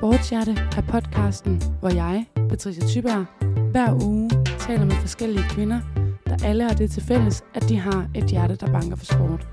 [0.00, 3.24] Sportshjerte er podcasten, hvor jeg, Patricia Thyberg,
[3.70, 5.80] hver uge taler med forskellige kvinder,
[6.26, 9.48] der alle har det til fælles, at de har et hjerte, der banker for sport.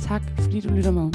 [0.00, 1.12] Tak fordi du lytter med.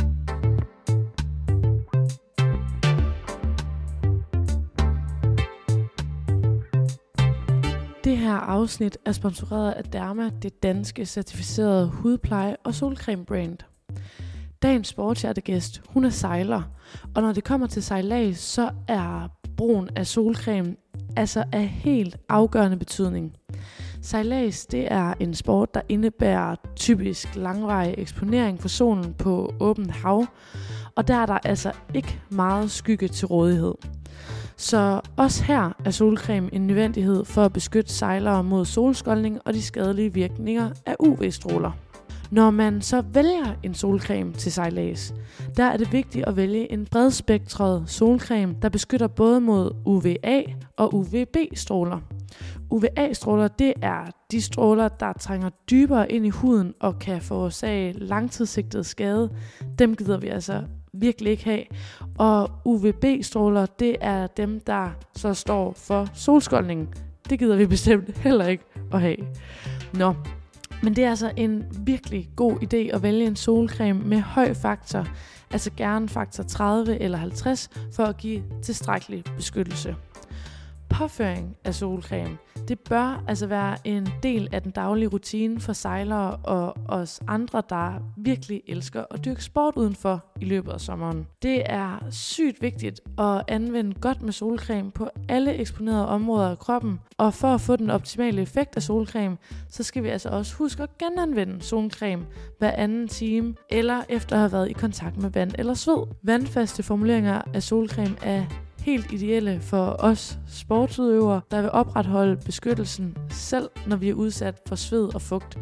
[8.03, 13.58] Det her afsnit er sponsoreret af Derma, det danske certificerede hudpleje- og solcreme-brand.
[14.61, 16.61] Dagens sportshjertegæst, hun er sejler,
[17.16, 20.75] og når det kommer til sejlads, så er brugen af solcreme
[21.17, 23.33] altså af helt afgørende betydning.
[24.02, 30.25] Sejlads det er en sport, der indebærer typisk langvarig eksponering for solen på åbent hav,
[30.95, 33.73] og der er der altså ikke meget skygge til rådighed.
[34.58, 39.61] Så også her er solcreme en nødvendighed for at beskytte sejlere mod solskoldning og de
[39.61, 41.71] skadelige virkninger af UV-stråler.
[42.31, 45.14] Når man så vælger en solcreme til sejlads,
[45.58, 50.42] der er det vigtigt at vælge en bredspektret solcreme, der beskytter både mod UVA
[50.78, 52.00] og UVB-stråler.
[52.70, 58.86] UVA-stråler, det er de stråler, der trænger dybere ind i huden og kan forårsage langtidssigtet
[58.86, 59.30] skade.
[59.80, 61.64] Dem gider vi altså virkelig ikke have.
[62.17, 66.88] Og UVB-stråler, det er dem, der så står for solskoldningen.
[67.30, 69.17] Det gider vi bestemt heller ikke at have.
[69.94, 70.14] Nå,
[70.83, 75.08] men det er altså en virkelig god idé at vælge en solcreme med høj faktor,
[75.52, 79.95] altså gerne faktor 30 eller 50, for at give tilstrækkelig beskyttelse.
[80.89, 86.35] Påføring af solcreme, det bør altså være en del af den daglige rutine for sejlere
[86.35, 91.27] og os andre, der virkelig elsker at dyrke sport udenfor i løbet af sommeren.
[91.41, 96.99] Det er sygt vigtigt at anvende godt med solcreme på alle eksponerede områder af kroppen,
[97.17, 99.37] og for at få den optimale effekt af solcreme,
[99.70, 102.26] så skal vi altså også huske at genanvende solcreme
[102.59, 106.08] hver anden time, eller efter at have været i kontakt med vand eller sved.
[106.23, 108.45] Vandfaste formuleringer af solcreme er
[108.87, 114.75] helt ideelle for os sportsudøvere, der vil opretholde beskyttelsen selv, når vi er udsat for
[114.75, 115.58] sved og fugt.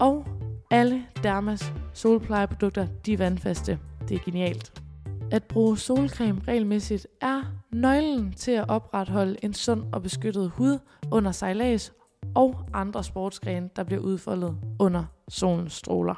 [0.00, 0.26] Og
[0.70, 3.78] alle Dermas solplejeprodukter, de er vandfaste.
[4.08, 4.82] Det er genialt.
[5.30, 10.78] At bruge solcreme regelmæssigt er nøglen til at opretholde en sund og beskyttet hud
[11.10, 11.92] under sejlads
[12.34, 16.14] og andre sportsgrene, der bliver udfoldet under solens stråler.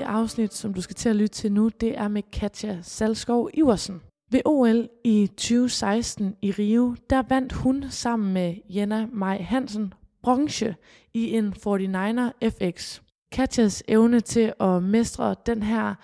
[0.00, 3.50] Det afsnit, som du skal til at lytte til nu, det er med Katja Salskov
[3.54, 4.00] Iversen.
[4.30, 10.74] Ved OL i 2016 i Rio, der vandt hun sammen med Jenna Maj Hansen bronze
[11.14, 13.00] i en 49er FX.
[13.32, 15.94] Katjas evne til at mestre den her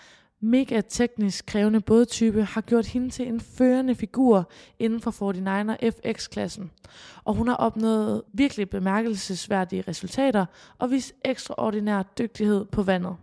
[0.41, 6.71] mega teknisk krævende bådtype har gjort hende til en førende figur inden for 49er FX-klassen.
[7.25, 10.47] Og hun har opnået virkelig bemærkelsesværdige resultater
[10.79, 13.17] og vist ekstraordinær dygtighed på vandet.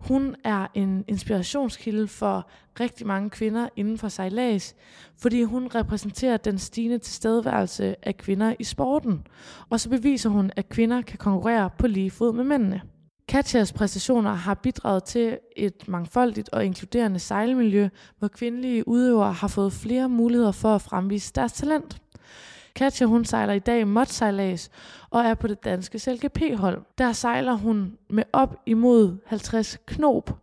[0.00, 2.50] Hun er en inspirationskilde for
[2.80, 4.74] rigtig mange kvinder inden for sejlads,
[5.18, 9.26] fordi hun repræsenterer den stigende tilstedeværelse af kvinder i sporten.
[9.70, 12.80] Og så beviser hun, at kvinder kan konkurrere på lige fod med mændene.
[13.28, 17.88] Katjas præstationer har bidraget til et mangfoldigt og inkluderende sejlmiljø,
[18.18, 22.02] hvor kvindelige udøvere har fået flere muligheder for at fremvise deres talent.
[22.74, 24.70] Katja hun sejler i dag modsejlads
[25.10, 26.82] og er på det danske SLGP-hold.
[26.98, 30.38] Der sejler hun med op imod 50 knop.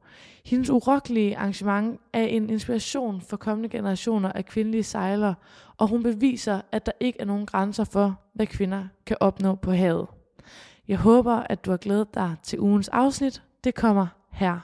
[0.46, 5.36] Hendes urokkelige arrangement er en inspiration for kommende generationer af kvindelige sejlere,
[5.78, 9.72] og hun beviser, at der ikke er nogen grænser for, hvad kvinder kan opnå på
[9.72, 10.08] havet.
[10.88, 13.44] Jeg håber, at du har glædet dig til ugens afsnit.
[13.64, 14.60] Det kommer her.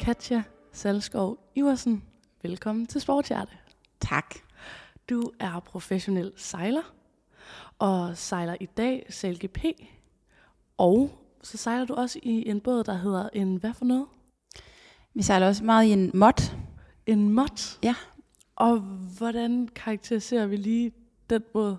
[0.00, 0.42] Katja
[0.76, 2.02] Salskov Iversen,
[2.42, 3.52] velkommen til Sportshjerte.
[4.00, 4.34] Tak.
[5.10, 6.94] Du er professionel sejler,
[7.78, 9.58] og sejler i dag CLGP,
[10.78, 11.10] og
[11.42, 14.06] så sejler du også i en båd, der hedder en hvad for noget?
[15.14, 16.56] Vi sejler også meget i en mod.
[17.06, 17.78] En mod?
[17.82, 17.94] Ja.
[18.56, 18.78] Og
[19.18, 20.92] hvordan karakteriserer vi lige
[21.30, 21.76] den båd?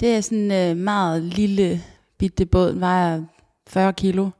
[0.00, 1.80] Det er sådan en øh, meget lille
[2.18, 2.72] bitte båd.
[2.72, 3.24] Den vejer
[3.66, 4.30] 40 kilo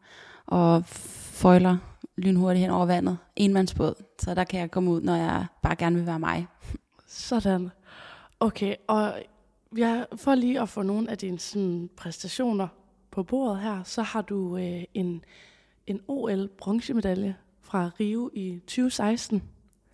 [0.46, 1.89] og føjler
[2.20, 3.18] lynhurtigt hen over vandet.
[3.36, 3.94] Enmandsbåd.
[4.18, 6.46] Så der kan jeg komme ud, når jeg bare gerne vil være mig.
[7.06, 7.70] Sådan.
[8.40, 9.14] Okay, og
[9.76, 12.68] jeg, for lige at få nogle af dine sådan, præstationer
[13.10, 15.24] på bordet her, så har du øh, en,
[15.86, 19.42] en OL-bronzemedalje fra Rio i 2016.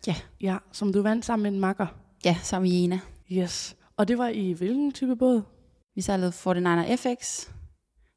[0.07, 0.15] Ja.
[0.41, 1.87] Ja, som du vandt sammen med en makker.
[2.25, 3.01] Ja, sammen med Jena.
[3.33, 3.77] Yes.
[3.97, 5.43] Og det var i hvilken type båd?
[5.95, 7.49] Vi sejlede 49er FX,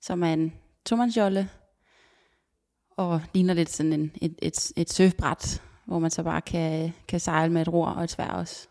[0.01, 0.53] som er en
[0.85, 1.49] tomandsjolle,
[2.99, 7.19] og ligner lidt sådan en, et, et, et surfbræt, hvor man så bare kan, kan
[7.19, 8.67] sejle med et ror og et svær også.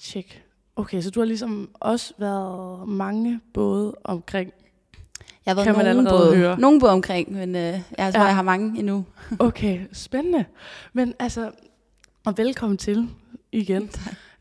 [0.00, 0.42] Tjek.
[0.76, 4.52] Okay, så du har ligesom også været mange både omkring.
[5.46, 6.60] Jeg har været Kan man nogen allerede både, høre.
[6.60, 7.62] nogen både omkring, men øh,
[7.98, 8.26] jeg tror, Ja.
[8.26, 9.04] jeg har mange endnu.
[9.38, 10.44] Okay, spændende.
[10.92, 11.50] Men altså,
[12.26, 13.08] og velkommen til
[13.52, 13.90] igen.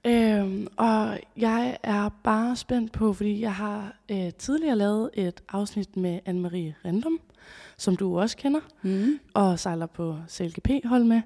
[0.06, 5.97] Øhm, og jeg er bare spændt på, fordi jeg har øh, tidligere lavet et afsnit
[5.97, 7.19] med Anne-Marie Rendum,
[7.78, 9.19] som du også kender, Mm.
[9.34, 11.22] og sejler på CLGP-hold med.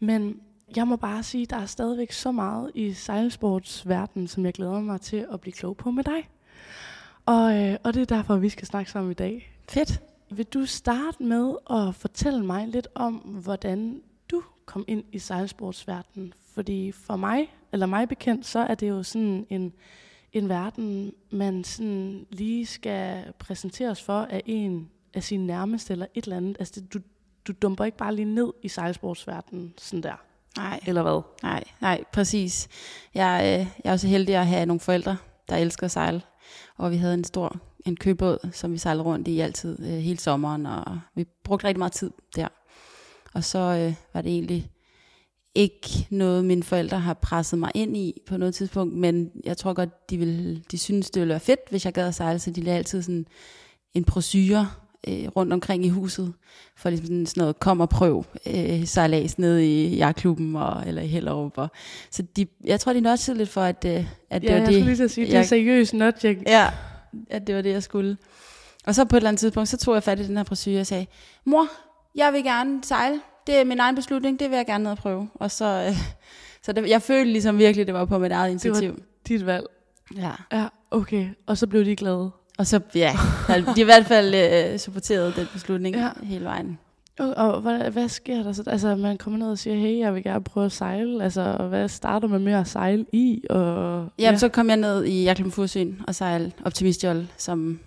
[0.00, 0.40] Men
[0.76, 5.00] jeg må bare sige, der er stadigvæk så meget i sejlsportsverdenen, som jeg glæder mig
[5.00, 6.28] til at blive klog på med dig.
[7.26, 9.52] Og, øh, og det er derfor, vi skal snakke sammen i dag.
[9.68, 10.02] Fedt.
[10.30, 16.32] Vil du starte med at fortælle mig lidt om, hvordan du kom ind i sejlsportsverdenen?
[16.54, 19.72] Fordi for mig, eller mig bekendt, så er det jo sådan en,
[20.32, 26.24] en verden, man sådan lige skal præsenteres for af en af sine nærmeste eller et
[26.24, 26.56] eller andet.
[26.58, 26.98] Altså det, du,
[27.46, 30.14] du dumper ikke bare lige ned i sejlsportsverdenen sådan der,
[30.56, 31.22] Nej, eller hvad?
[31.42, 32.68] nej, nej, præcis.
[33.14, 35.16] Jeg, øh, jeg er også heldig at have nogle forældre,
[35.48, 36.22] der elsker at sejle.
[36.76, 40.18] Og vi havde en stor en købåd, som vi sejlede rundt i altid, øh, hele
[40.18, 42.48] sommeren, og vi brugte rigtig meget tid der.
[43.34, 44.70] Og så øh, var det egentlig
[45.54, 49.72] ikke noget, mine forældre har presset mig ind i på noget tidspunkt, men jeg tror
[49.72, 52.50] godt, de, ville, de synes, det ville være fedt, hvis jeg gad at sejle, så
[52.50, 53.26] de lavede altid sådan
[53.94, 54.70] en procedure
[55.08, 56.32] øh, rundt omkring i huset,
[56.76, 61.02] for ligesom sådan, sådan noget, kom og prøv øh, sejlads nede i jagtklubben, og, eller
[61.02, 61.58] i Hellerup.
[61.58, 61.68] Og,
[62.10, 64.66] så de, jeg tror, de nødtede lidt for, at, øh, at det Ja, var jeg
[64.68, 64.74] det.
[64.74, 66.42] skulle lige sige, det er jeg- seriøst nudging.
[66.46, 66.70] Ja,
[67.30, 68.16] at det var det, jeg skulle.
[68.86, 70.80] Og så på et eller andet tidspunkt, så tog jeg fat i den her procedure
[70.80, 71.06] og sagde,
[71.44, 71.66] mor,
[72.14, 73.20] jeg vil gerne sejle.
[73.46, 75.28] Det er min egen beslutning, det vil jeg gerne ned og prøve.
[75.34, 75.96] Og så, øh,
[76.64, 79.02] så det, jeg følte ligesom virkelig, det var på mit eget Det var- initiativ.
[79.28, 79.66] Dit valg.
[80.16, 80.32] Ja.
[80.52, 81.28] Ja, okay.
[81.46, 82.30] Og så blev de glade.
[82.58, 83.12] Og så, ja,
[83.48, 86.08] de har i hvert fald øh, supporteret den beslutning Ja.
[86.22, 86.78] hele vejen.
[87.18, 88.62] Og, og hvad, hvad sker der så?
[88.66, 91.24] Altså, man kommer ned og siger, hey, jeg vil gerne prøve at sejle.
[91.24, 93.42] Altså, hvad starter man med at sejle i?
[93.50, 94.36] Og, Jamen, ja.
[94.38, 97.80] så kom jeg ned i Jacqueline Fursyn og sejle optimistjolle, som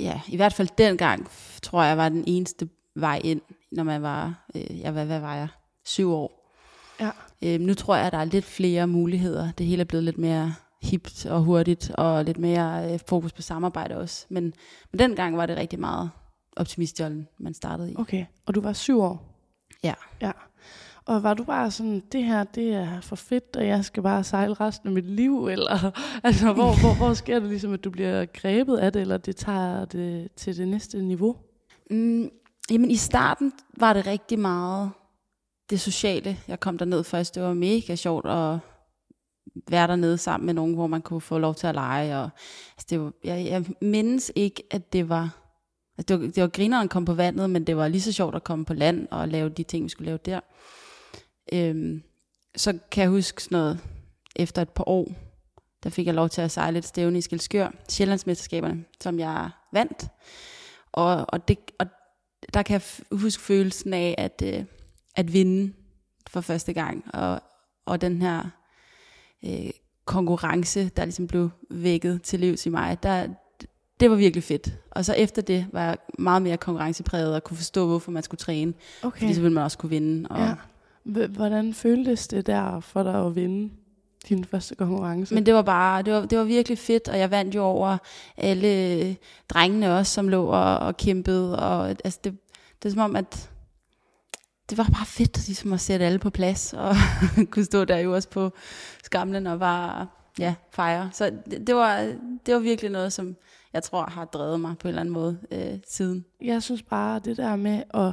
[0.00, 1.28] ja, i hvert fald dengang,
[1.62, 3.40] tror jeg, var den eneste vej ind,
[3.72, 5.48] når man var, øh, jeg, hvad, hvad var jeg,
[5.84, 6.54] syv år.
[7.00, 7.10] Ja.
[7.42, 9.50] Øh, nu tror jeg, at der er lidt flere muligheder.
[9.58, 13.42] Det hele er blevet lidt mere hipt og hurtigt, og lidt mere øh, fokus på
[13.42, 14.26] samarbejde også.
[14.28, 14.54] Men,
[14.92, 16.10] men dengang var det rigtig meget
[16.56, 17.94] optimistjollen, man startede i.
[17.98, 19.34] Okay, og du var syv år?
[19.84, 19.94] Ja.
[20.22, 20.32] Ja.
[21.04, 24.24] Og var du bare sådan, det her, det er for fedt, og jeg skal bare
[24.24, 25.46] sejle resten af mit liv?
[25.46, 25.90] Eller,
[26.24, 29.36] altså, hvor, hvor, hvor sker det ligesom, at du bliver grebet af det, eller det
[29.36, 31.36] tager det til det næste niveau?
[31.90, 32.30] Mm,
[32.70, 34.90] jamen i starten var det rigtig meget
[35.70, 36.38] det sociale.
[36.48, 37.34] Jeg kom derned først.
[37.34, 38.58] Det var mega sjovt at
[39.70, 42.18] være dernede sammen med nogen, hvor man kunne få lov til at lege.
[42.18, 42.30] Og,
[42.76, 45.44] altså det var, jeg, jeg mindes ikke, at det var...
[45.98, 48.12] Altså det var, det var grineren at komme på vandet, men det var lige så
[48.12, 50.40] sjovt at komme på land og lave de ting, vi skulle lave der.
[51.52, 52.02] Øhm,
[52.56, 53.80] så kan jeg huske sådan noget,
[54.36, 55.08] efter et par år,
[55.82, 60.06] der fik jeg lov til at sejle et stævne i Skelskør, Sjællandsmesterskaberne, som jeg vandt.
[60.92, 61.86] Og, og, det, og
[62.54, 64.64] der kan jeg huske følelsen af at, øh,
[65.16, 65.72] at vinde
[66.26, 67.14] for første gang.
[67.14, 67.40] Og,
[67.86, 68.44] og den her
[69.44, 69.70] øh,
[70.04, 73.26] konkurrence, der ligesom blev vækket til livs i mig, der,
[74.00, 74.72] det var virkelig fedt.
[74.90, 78.38] Og så efter det var jeg meget mere konkurrencepræget og kunne forstå, hvorfor man skulle
[78.38, 78.74] træne.
[79.02, 79.18] Okay.
[79.18, 80.28] Fordi så ville man også kunne vinde.
[80.28, 80.54] Og, Ja.
[81.28, 83.72] Hvordan føltes det der for dig at vinde
[84.28, 85.34] din første konkurrence?
[85.34, 87.98] Men det var bare, det var, det var virkelig fedt, og jeg vandt jo over
[88.36, 89.16] alle
[89.48, 92.36] drengene også, som lå og, og kæmpede, og altså det,
[92.82, 93.50] det er som om, at
[94.70, 96.94] det var bare fedt ligesom at sætte alle på plads, og
[97.50, 98.50] kunne stå der jo også på
[99.04, 100.06] skamlen og bare
[100.38, 101.10] ja, fejre.
[101.12, 102.14] Så det, det, var,
[102.46, 103.36] det var virkelig noget, som
[103.72, 106.24] jeg tror har drevet mig på en eller anden måde øh, siden.
[106.40, 108.12] Jeg synes bare, det der med at,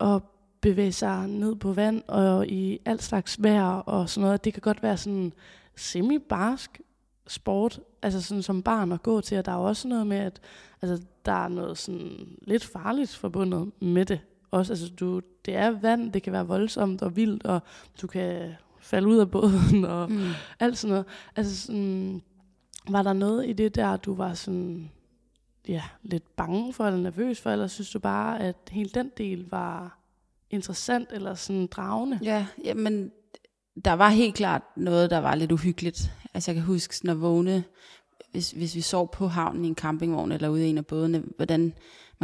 [0.00, 0.22] at
[0.60, 4.60] bevæge sig ned på vand og i alt slags vejr og sådan noget, det kan
[4.60, 5.32] godt være sådan
[5.76, 6.80] semi-barsk
[7.26, 10.16] sport, altså sådan som barn at gå til, og der er jo også noget med,
[10.16, 10.40] at
[10.82, 14.20] altså, der er noget sådan lidt farligt forbundet med det.
[14.54, 17.60] Også, altså, du, det er vand, det kan være voldsomt og vildt, og
[18.02, 20.28] du kan falde ud af båden og Mm.
[20.60, 21.06] alt sådan noget.
[21.36, 22.22] Altså sådan,
[22.88, 24.90] var der noget i det der, du var sådan,
[25.68, 29.46] ja, lidt bange for eller nervøs for, eller synes du bare, at hele den del
[29.50, 29.98] var
[30.50, 32.18] interessant eller sådan dragende?
[32.22, 33.10] Ja, jamen,
[33.84, 36.12] der var helt klart noget, der var lidt uhyggeligt.
[36.34, 37.64] Altså jeg kan huske at vågne,
[38.30, 41.22] hvis, hvis vi sov på havnen i en campingvogn eller ude i en af bådene,
[41.36, 41.72] hvordan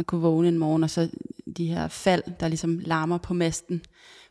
[0.01, 1.09] man kunne vågne en morgen, og så
[1.57, 3.81] de her fald, der ligesom larmer på masten.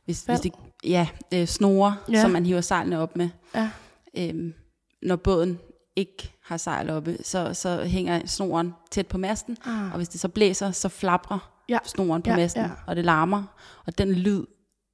[0.05, 0.39] Hvis, Fald?
[0.43, 0.61] hvis det,
[0.91, 2.21] ja, øh, snore, Ja.
[2.23, 3.29] som man hiver sejlene op med.
[3.55, 3.71] Ja.
[4.17, 4.55] Øhm,
[5.03, 5.59] når båden
[5.97, 10.21] ikke har sejl oppe, så, så hænger snoren tæt på masten, Ah, og hvis det
[10.21, 11.79] så blæser, så flaprer Ja.
[11.85, 12.71] snoren på Ja, masten, ja.
[12.87, 13.43] og det larmer.
[13.87, 14.45] Og den lyd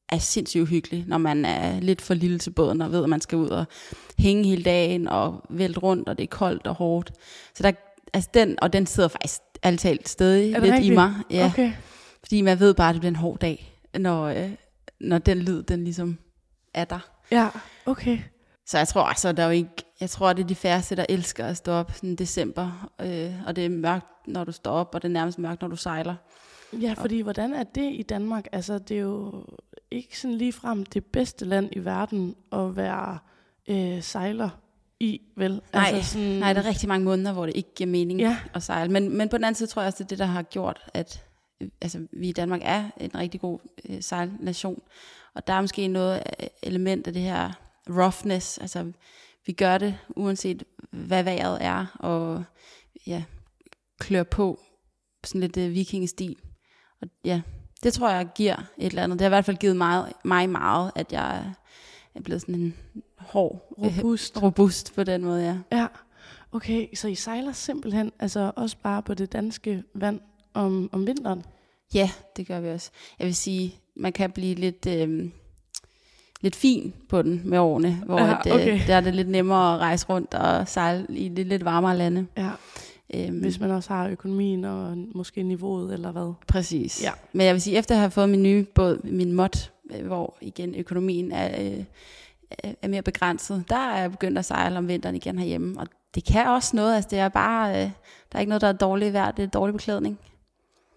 [0.09, 3.21] er sindssygt uhyggelig, når man er lidt for lille til båden, og ved, at man
[3.21, 3.65] skal ud og
[4.19, 7.13] hænge hele dagen, og vælte rundt, og det er koldt og hårdt.
[7.55, 7.73] Så der,
[8.15, 10.93] altså den, og den sidder faktisk altid stadig lidt rigtigt?
[10.93, 11.15] i mig.
[11.31, 11.47] Ja.
[11.47, 11.73] Okay.
[12.23, 14.51] Fordi man ved bare, at det bliver en hård dag, når, øh,
[15.01, 16.19] når den lyd, den ligesom
[16.75, 16.99] er der.
[17.31, 17.49] Ja,
[17.87, 18.19] okay.
[18.67, 19.71] Så jeg tror altså, der er jo ikke,
[20.01, 23.33] jeg tror, det er de færreste, der elsker at stå op sådan i december, øh,
[23.47, 25.77] og det er mørkt, når du står op, og det er nærmest mørkt, når du
[25.77, 26.15] sejler.
[26.73, 28.47] Ja, fordi hvordan er det i Danmark?
[28.53, 29.45] Altså, det er jo
[29.91, 33.19] ikke sådan lige frem det bedste land i verden at være
[33.69, 34.49] øh, sejler
[35.01, 35.61] i, vel?
[35.73, 36.29] Nej, altså sådan...
[36.29, 38.39] nej, der er rigtig mange måneder, hvor det ikke giver mening ja.
[38.55, 38.93] at sejle.
[38.93, 40.85] Men, men på den anden side tror jeg også, det er det, der har gjort,
[40.95, 41.25] at
[41.61, 44.83] øh, altså, vi i Danmark er en rigtig god øh, sejlnation.
[45.35, 46.23] Og der er måske noget
[46.63, 47.53] element af det her
[47.91, 48.59] roughness.
[48.59, 48.93] Altså,
[49.47, 52.45] vi gør det, uanset hvad vejret er, og
[53.07, 53.25] ja,
[53.99, 54.61] klør på
[55.25, 56.37] sådan lidt uh, vikingestil.
[57.03, 57.41] Og ja,
[57.83, 59.19] det tror jeg giver et eller andet.
[59.19, 61.53] Det har i hvert fald givet mig, mig meget, at jeg
[62.17, 62.75] er blevet sådan en
[63.17, 64.37] hård, robust.
[64.37, 65.79] Øh, robust på den måde, ja.
[65.79, 65.87] Ja,
[66.53, 70.21] okay, så I sejler simpelthen, altså også bare på det danske vand
[70.55, 71.43] om, om vinteren?
[71.95, 72.91] Ja, det gør vi også.
[73.19, 74.87] Jeg vil sige, man kan blive lidt...
[74.87, 75.31] Øh,
[76.41, 78.81] lidt fin på den med årene, hvor ja, øh, okay.
[78.81, 81.97] at, der er det lidt nemmere at rejse rundt og sejle i lidt, lidt varmere
[81.97, 82.27] lande.
[82.37, 82.51] Ja.
[83.15, 86.33] Øhm, Hvis man også har økonomien og måske niveauet eller hvad.
[86.47, 87.03] Præcis.
[87.03, 87.11] Ja.
[87.33, 89.59] Men jeg vil sige, efter at have fået min nye båd, min mod, øh,
[90.05, 91.85] hvor igen økonomien er, øh,
[92.83, 95.81] er mere begrænset, der er jeg begyndt at sejle om vinteren igen herhjemme.
[95.81, 97.91] Og det kan også noget, altså det er bare, øh,
[98.33, 100.19] der er ikke noget, der er dårligt vejr, det er dårlig beklædning.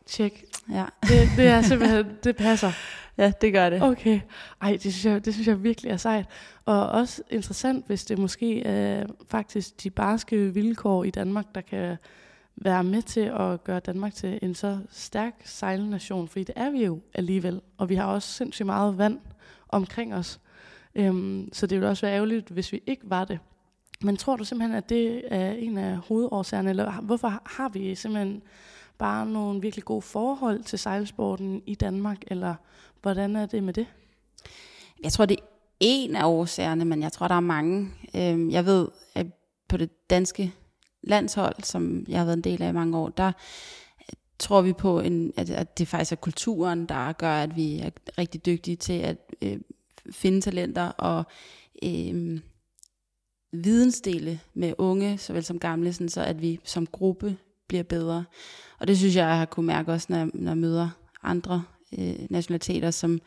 [0.06, 0.44] Tjek.
[0.72, 0.86] Ja.
[1.02, 2.72] Det, det er simpelthen, det passer.
[3.18, 3.84] Ja, det gør det.
[3.84, 4.20] Okay.
[4.62, 6.26] Ej, det synes, jeg, det synes jeg virkelig er sejt.
[6.66, 11.98] Og også interessant, hvis det måske er faktisk de barske vilkår i Danmark, der kan
[12.62, 16.86] være med til at gøre Danmark til en så stærk sejlnation, fordi det er vi
[16.86, 19.20] jo alligevel, og vi har også sindssygt meget vand
[19.70, 20.40] omkring os.
[20.96, 23.40] Øhm, så det ville også være ærgerligt, hvis vi ikke var det.
[24.02, 28.42] Men tror du simpelthen, at det er en af hovedårsagerne, eller hvorfor har vi simpelthen
[28.98, 32.56] bare nogle virkelig gode forhold til sejlsporten i Danmark, eller
[33.02, 33.88] hvordan er det med det?
[35.04, 35.44] Jeg tror, det er
[35.80, 37.90] en af årsagerne, men jeg tror, der er mange.
[38.16, 39.28] Øhm, jeg ved, at
[39.68, 40.54] på det danske
[41.04, 43.28] landshold, som jeg har været en del af i mange år, der
[44.02, 47.80] øh, tror vi på, en, at, at det faktisk er kulturen, der gør, at vi
[47.80, 49.60] er rigtig dygtige til at øh,
[50.12, 51.24] finde talenter og
[51.84, 52.40] øh,
[53.52, 57.38] vidensdele med unge, såvel som gamle, sådan så at vi som gruppe
[57.68, 58.26] bliver bedre.
[58.80, 60.90] Og det synes jeg, jeg har kunne mærke også, når, når jeg møder
[61.24, 61.64] andre
[62.00, 63.20] øh, nationaliteter, som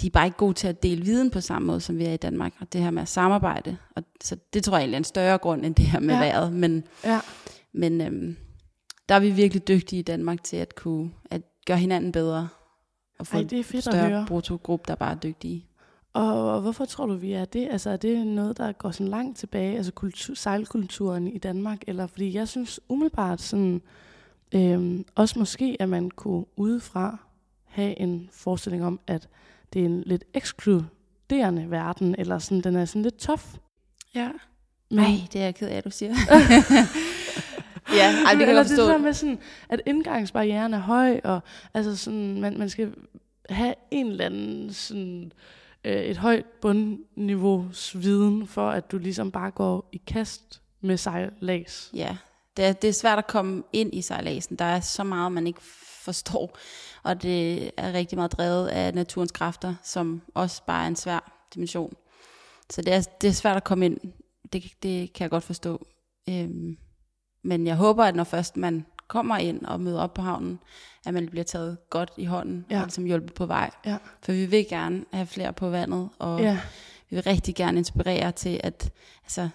[0.00, 2.12] de er bare ikke gode til at dele viden på samme måde, som vi er
[2.12, 2.52] i Danmark.
[2.60, 3.76] Og det her med at samarbejde.
[3.96, 6.20] Og, så det tror jeg egentlig er en større grund, end det her med ja.
[6.20, 6.52] vejret.
[6.52, 7.20] Men, ja.
[7.72, 8.36] men øhm,
[9.08, 12.48] der er vi virkelig dygtige i Danmark til at kunne at gøre hinanden bedre.
[13.18, 15.66] Og få Ej, det er fedt en større brutogruppe, der bare er dygtige.
[16.12, 17.68] Og, og hvorfor tror du, vi er det?
[17.70, 21.82] Altså er det noget, der går sådan langt tilbage, altså kultur, sejlkulturen i Danmark?
[21.86, 23.82] Eller fordi jeg synes umiddelbart sådan,
[24.54, 27.18] øhm, også måske, at man kunne udefra
[27.64, 29.28] have en forestilling om, at
[29.72, 33.56] det er en lidt ekskluderende verden, eller sådan, den er sådan lidt tof.
[34.14, 34.30] Ja.
[34.90, 36.10] Men, Ej, det er jeg ked af, at du siger.
[37.98, 38.82] ja, ej, det kan eller jeg forstå.
[38.82, 41.40] det der med sådan, at indgangsbarrieren er høj, og
[41.74, 42.94] altså sådan, man, man skal
[43.50, 45.32] have en eller anden sådan,
[45.84, 51.90] øh, et højt bundniveau viden, for at du ligesom bare går i kast med sejlads.
[51.94, 52.16] Ja,
[52.58, 54.56] det er, det er svært at komme ind i sejladsen.
[54.56, 55.60] Der er så meget, man ikke
[56.02, 56.58] forstår,
[57.02, 61.46] og det er rigtig meget drevet af naturens kræfter, som også bare er en svær
[61.54, 61.94] dimension.
[62.70, 63.98] Så det er, det er svært at komme ind.
[64.52, 65.86] Det, det kan jeg godt forstå.
[66.28, 66.76] Øhm,
[67.42, 70.58] men jeg håber, at når først man kommer ind og møder op på havnen,
[71.06, 72.76] at man bliver taget godt i hånden ja.
[72.76, 73.70] og ligesom hjulpet på vej.
[73.86, 73.96] Ja.
[74.22, 76.58] For vi vil gerne have flere på vandet, og ja.
[77.10, 78.90] vi vil rigtig gerne inspirere til, at
[79.24, 79.48] altså,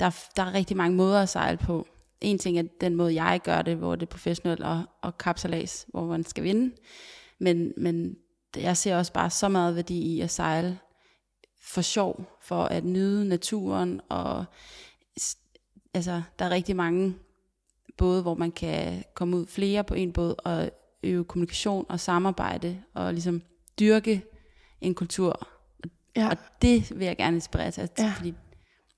[0.00, 1.86] der, der er rigtig mange måder at sejle på
[2.24, 5.86] en ting er den måde, jeg gør det, hvor det er professionelt og, og kapsalas,
[5.88, 6.74] hvor man skal vinde.
[7.38, 8.16] Men, men
[8.56, 10.78] jeg ser også bare så meget værdi i at sejle
[11.62, 14.44] for sjov, for at nyde naturen, og
[15.94, 17.14] altså, der er rigtig mange
[17.96, 20.70] både, hvor man kan komme ud flere på en båd, og
[21.02, 23.42] øve kommunikation og samarbejde, og ligesom
[23.78, 24.22] dyrke
[24.80, 25.48] en kultur.
[26.16, 26.28] Ja.
[26.28, 28.12] Og det vil jeg gerne inspirere til, ja.
[28.16, 28.34] fordi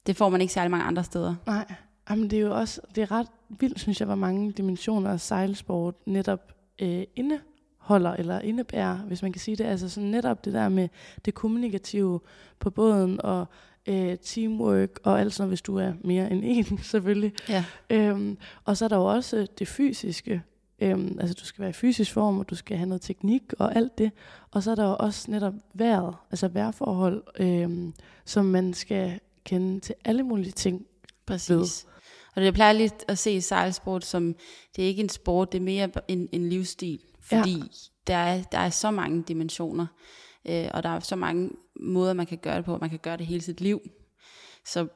[0.06, 1.34] det får man ikke særlig mange andre steder.
[1.46, 1.74] Nej.
[2.10, 5.94] Jamen, det er jo også det er ret vildt, synes jeg, hvor mange dimensioner sejlsport
[6.06, 9.64] netop øh, indeholder, eller indebærer, hvis man kan sige det.
[9.64, 10.88] Altså sådan netop det der med
[11.24, 12.20] det kommunikative
[12.58, 13.46] på båden, og
[13.86, 17.32] øh, teamwork, og alt sådan hvis du er mere end en, selvfølgelig.
[17.48, 17.64] Ja.
[17.90, 20.42] Øhm, og så er der jo også det fysiske,
[20.78, 23.76] Øhm, altså du skal være i fysisk form, og du skal have noget teknik og
[23.76, 24.10] alt det.
[24.50, 27.94] Og så er der jo også netop vejret, altså vejrforhold, øhm,
[28.24, 30.86] som man skal kende til alle mulige ting.
[31.26, 31.50] Præcis.
[31.50, 31.92] Ved.
[32.36, 34.34] Og det plejer lidt at se sejlsport som,
[34.76, 37.00] det er ikke en sport, det er mere en, en livsstil.
[37.20, 37.64] Fordi ja.
[38.06, 39.86] der, er, der er så mange dimensioner,
[40.48, 41.50] øh, og der er så mange
[41.80, 42.78] måder, man kan gøre det på.
[42.78, 43.80] Man kan gøre det hele sit liv.
[44.66, 44.88] Så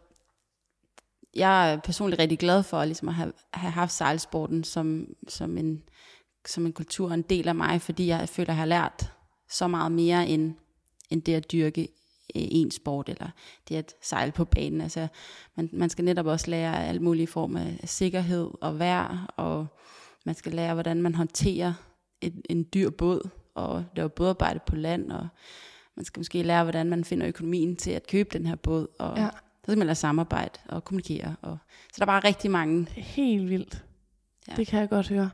[1.35, 5.83] jeg er personligt rigtig glad for ligesom at have, have haft sejlsporten som, som, en,
[6.47, 9.13] som en kultur, en del af mig, fordi jeg føler, at jeg har lært
[9.51, 10.55] så meget mere end,
[11.11, 11.89] end det at dyrke
[12.35, 13.29] en sport, eller
[13.69, 14.81] det at sejle på banen.
[14.81, 15.09] Altså,
[15.57, 19.67] man, man skal netop også lære alt muligt form af sikkerhed og vejr, og
[20.27, 21.73] man skal lære, hvordan man håndterer
[22.21, 25.29] en, en dyr båd, og lave bådarbejde på land, og
[25.97, 29.17] man skal måske lære, hvordan man finder økonomien til at købe den her båd, og
[29.17, 29.29] ja.
[29.31, 31.35] så skal man lære samarbejde og kommunikere.
[31.43, 31.59] Og,
[31.93, 32.89] så der er bare rigtig mange.
[32.91, 33.85] Helt vildt.
[34.49, 34.55] Ja.
[34.57, 35.31] Det kan jeg godt høre.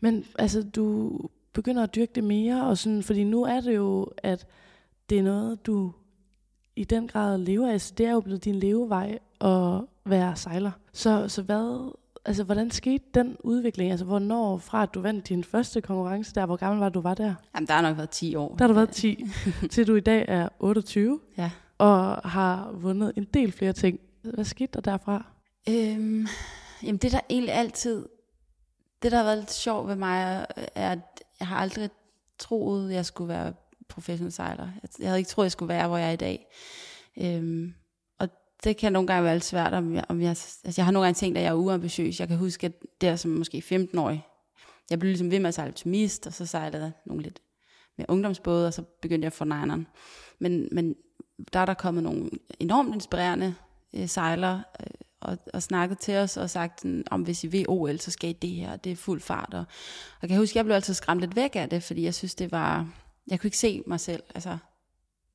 [0.00, 1.18] Men altså, du
[1.52, 4.46] begynder at dyrke det mere, og sådan, fordi nu er det jo, at
[5.10, 5.92] det er noget, du
[6.80, 7.72] i den grad lever af.
[7.72, 10.70] Altså, det er jo blevet din levevej at være sejler.
[10.92, 11.92] Så, så hvad,
[12.24, 13.90] altså, hvordan skete den udvikling?
[13.90, 17.14] Altså, hvornår fra at du vandt din første konkurrence der, hvor gammel var du var
[17.14, 17.34] der?
[17.54, 18.54] Jamen, der har nok været 10 år.
[18.54, 19.24] Der har du været 10,
[19.72, 21.50] til du i dag er 28, ja.
[21.78, 24.00] og har vundet en del flere ting.
[24.22, 25.24] Hvad skete der derfra?
[25.68, 26.26] Øhm,
[26.82, 28.06] jamen, det der egentlig altid,
[29.02, 30.98] det der har været lidt sjovt ved mig, er, at
[31.40, 31.90] jeg har aldrig
[32.38, 33.52] troet, jeg skulle være
[33.90, 34.68] professionel sejler.
[34.98, 36.46] Jeg havde ikke troet, jeg skulle være, hvor jeg er i dag.
[37.20, 37.74] Øhm,
[38.18, 38.28] og
[38.64, 41.06] det kan nogle gange være lidt svært, om jeg, om jeg, altså jeg har nogle
[41.06, 42.20] gange tænkt, at jeg er uambitiøs.
[42.20, 44.26] Jeg kan huske, at der som måske 15-årig,
[44.90, 47.40] jeg blev ligesom ved med at sejle optimist, og så sejlede jeg nogle lidt
[47.98, 49.86] med ungdomsbåde, og så begyndte jeg at få nineren.
[50.38, 50.94] Men, men
[51.52, 52.30] der er der kommet nogle
[52.60, 53.54] enormt inspirerende
[53.94, 54.86] øh, sejlere, øh,
[55.20, 58.30] og, og snakket til os og sagt, sådan, om hvis I vil OL, så skal
[58.30, 59.54] I det her, det er fuld fart.
[59.54, 59.66] Og, og
[60.22, 62.34] jeg kan huske, at jeg blev altid skræmt lidt væk af det, fordi jeg synes,
[62.34, 62.88] det var,
[63.26, 64.22] jeg kunne ikke se mig selv.
[64.34, 64.58] Altså,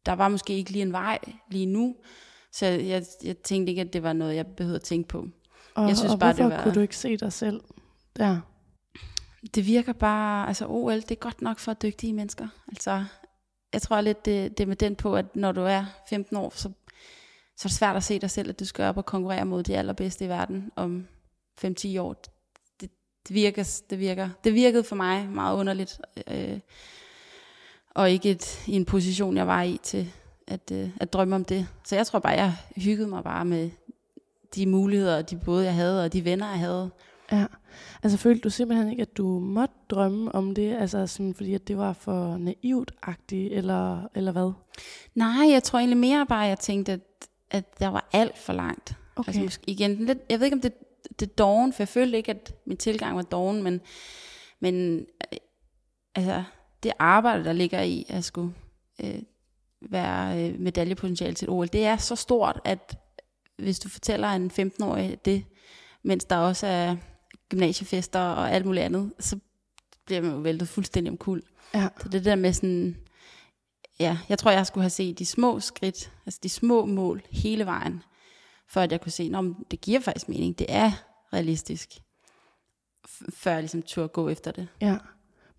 [0.06, 1.20] der var måske ikke lige en vej
[1.52, 1.96] lige nu,
[2.52, 5.28] så jeg, jeg tænkte ikke, at det var noget, jeg behøvede at tænke på.
[5.76, 7.62] Og, jeg synes og bare, hvorfor det var, kunne du ikke se dig selv
[8.16, 8.40] der?
[9.56, 12.48] Det virker bare, altså OL, det er godt nok for dygtige mennesker.
[12.68, 13.06] Altså,
[13.74, 16.54] jeg tror lidt, det, det er med den på, at når du er 15 år,
[16.56, 16.70] så,
[17.58, 19.64] så er det svært at se dig selv, at du skal op og konkurrere mod
[19.64, 21.08] de allerbedste i verden om
[21.66, 22.14] 5-10 år.
[22.82, 22.90] Det,
[23.28, 26.02] det, virker, det, virker, det virkede for mig meget underligt.
[26.28, 26.60] Øh,
[27.96, 30.12] og ikke et, i en position, jeg var i til
[30.48, 31.68] at, øh, at drømme om det.
[31.86, 33.70] Så jeg tror bare, jeg hyggede mig bare med
[34.56, 36.90] de muligheder, de både jeg havde, og de venner, jeg havde.
[37.32, 37.46] Ja,
[38.04, 41.68] altså følte du simpelthen ikke, at du måtte drømme om det, altså sådan, fordi at
[41.68, 44.52] det var for naivt-agtigt, eller, eller hvad?
[45.16, 47.02] Nej, jeg tror egentlig mere bare, at jeg tænkte, at,
[47.52, 48.96] at der var alt for langt.
[49.16, 49.30] Okay.
[49.30, 50.74] Altså, måske, igen, lidt, jeg ved ikke, om det,
[51.20, 53.82] det er doven, for jeg følte ikke, at min tilgang var doven, men,
[54.60, 55.38] men øh,
[56.16, 56.44] altså,
[56.84, 58.54] det arbejde, der ligger i at skulle
[59.04, 59.22] øh,
[59.82, 62.98] være øh, medaljepotentiale til et OL, det er så stort, at
[63.58, 65.46] hvis du fortæller en 15-årig det,
[66.04, 66.96] mens der også er
[67.50, 69.40] gymnasiefester og alt muligt andet, så
[70.06, 71.44] bliver man jo væltet fuldstændig omkuld.
[71.74, 71.88] Ja.
[72.02, 72.98] Så det der med sådan,
[74.00, 77.66] ja, jeg tror, jeg skulle have set de små skridt, altså de små mål hele
[77.66, 78.04] vejen,
[78.68, 80.92] for at jeg kunne se, at det giver faktisk mening, det er
[81.34, 81.90] realistisk,
[83.34, 84.68] før jeg ligesom turde gå efter det.
[84.82, 84.98] Ja.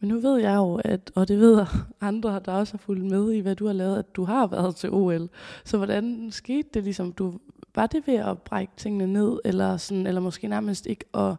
[0.06, 1.66] Men nu ved jeg jo, at, og det ved
[2.00, 4.76] andre, der også har fulgt med i, hvad du har lavet, at du har været
[4.76, 5.28] til OL.
[5.64, 7.12] Så hvordan skete det ligesom?
[7.12, 7.38] Du,
[7.74, 11.34] var det ved at brække tingene ned, eller, sådan, eller måske nærmest ikke at,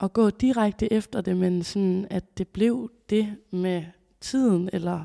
[0.00, 3.82] at gå direkte efter det, men sådan, at det blev det med
[4.20, 5.04] tiden, eller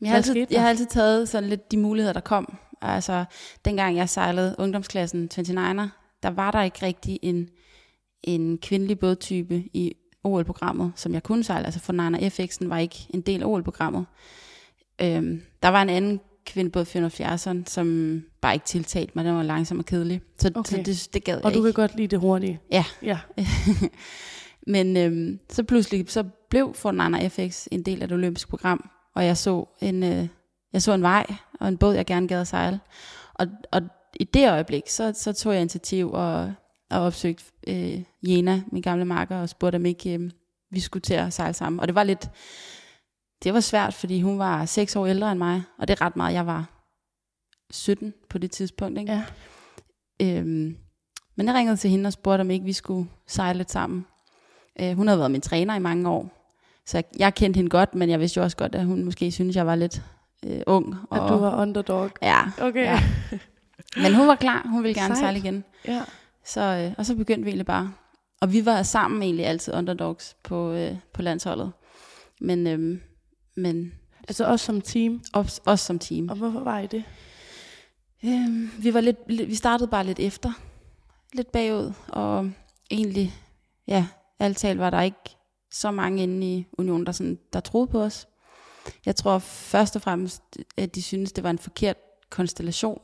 [0.00, 2.58] jeg har, altid, jeg har altid taget sådan lidt de muligheder, der kom.
[2.82, 3.24] Altså,
[3.64, 5.88] dengang jeg sejlede ungdomsklassen 29'er,
[6.22, 7.48] der var der ikke rigtig en,
[8.22, 11.64] en kvindelig bådtype i OL-programmet, som jeg kunne sejle.
[11.64, 14.06] Altså for Niner FX'en var ikke en del af OL-programmet.
[15.02, 19.24] Øhm, der var en anden kvinde på 470'eren, som bare ikke tiltalte mig.
[19.24, 20.20] Den var langsom og kedelig.
[20.38, 20.76] Så, okay.
[20.76, 21.66] så det, det gad jeg Og du ikke.
[21.66, 22.60] kan godt lide det hurtige?
[22.72, 22.84] Ja.
[23.02, 23.18] ja.
[24.66, 28.90] Men øhm, så pludselig så blev for Niner FX en del af det olympiske program,
[29.14, 30.28] og jeg så en, øh,
[30.72, 31.26] jeg så en vej
[31.60, 32.80] og en båd, jeg gerne gad at sejle.
[33.34, 33.82] Og, og
[34.20, 36.52] i det øjeblik, så, så tog jeg initiativ og
[36.90, 40.30] og opsøgte øh, Jena, min gamle marker, og spurgte om ikke øh,
[40.70, 41.80] vi skulle til at sejle sammen.
[41.80, 42.30] Og det var lidt,
[43.44, 46.16] det var svært, fordi hun var seks år ældre end mig, og det er ret
[46.16, 46.70] meget, jeg var
[47.70, 48.98] 17 på det tidspunkt.
[48.98, 49.12] Ikke?
[49.12, 49.24] Ja.
[50.22, 50.76] Øhm,
[51.36, 54.06] men jeg ringede til hende og spurgte, om ikke vi skulle sejle lidt sammen.
[54.80, 56.52] Øh, hun havde været min træner i mange år,
[56.86, 59.32] så jeg, jeg kendte hende godt, men jeg vidste jo også godt, at hun måske
[59.32, 60.02] syntes, jeg var lidt
[60.46, 60.96] øh, ung.
[61.10, 62.10] Og, at du var underdog?
[62.22, 62.40] Ja.
[62.60, 62.84] Okay.
[62.84, 63.02] Ja.
[64.02, 65.18] Men hun var klar, hun ville gerne Sejt.
[65.18, 65.64] sejle igen.
[65.88, 66.02] Ja.
[66.50, 67.92] Så, øh, og så begyndte vi egentlig bare.
[68.40, 71.72] og vi var sammen egentlig altid underdogs på, øh, på landsholdet.
[72.40, 73.00] Men, øh,
[73.56, 73.92] men
[74.28, 75.22] Altså også som team.
[75.32, 76.28] også, også som team.
[76.28, 77.04] Og hvorfor var I det?
[78.24, 80.52] Øhm, vi, var lidt, vi startede bare lidt efter.
[81.32, 81.92] Lidt bagud.
[82.08, 82.50] Og
[82.90, 83.34] egentlig,
[83.86, 84.06] ja,
[84.38, 85.36] alt talt var der ikke
[85.72, 88.28] så mange inde i unionen, der, sådan, der troede på os.
[89.06, 90.42] Jeg tror først og fremmest,
[90.76, 91.96] at de synes det var en forkert
[92.30, 93.00] konstellation,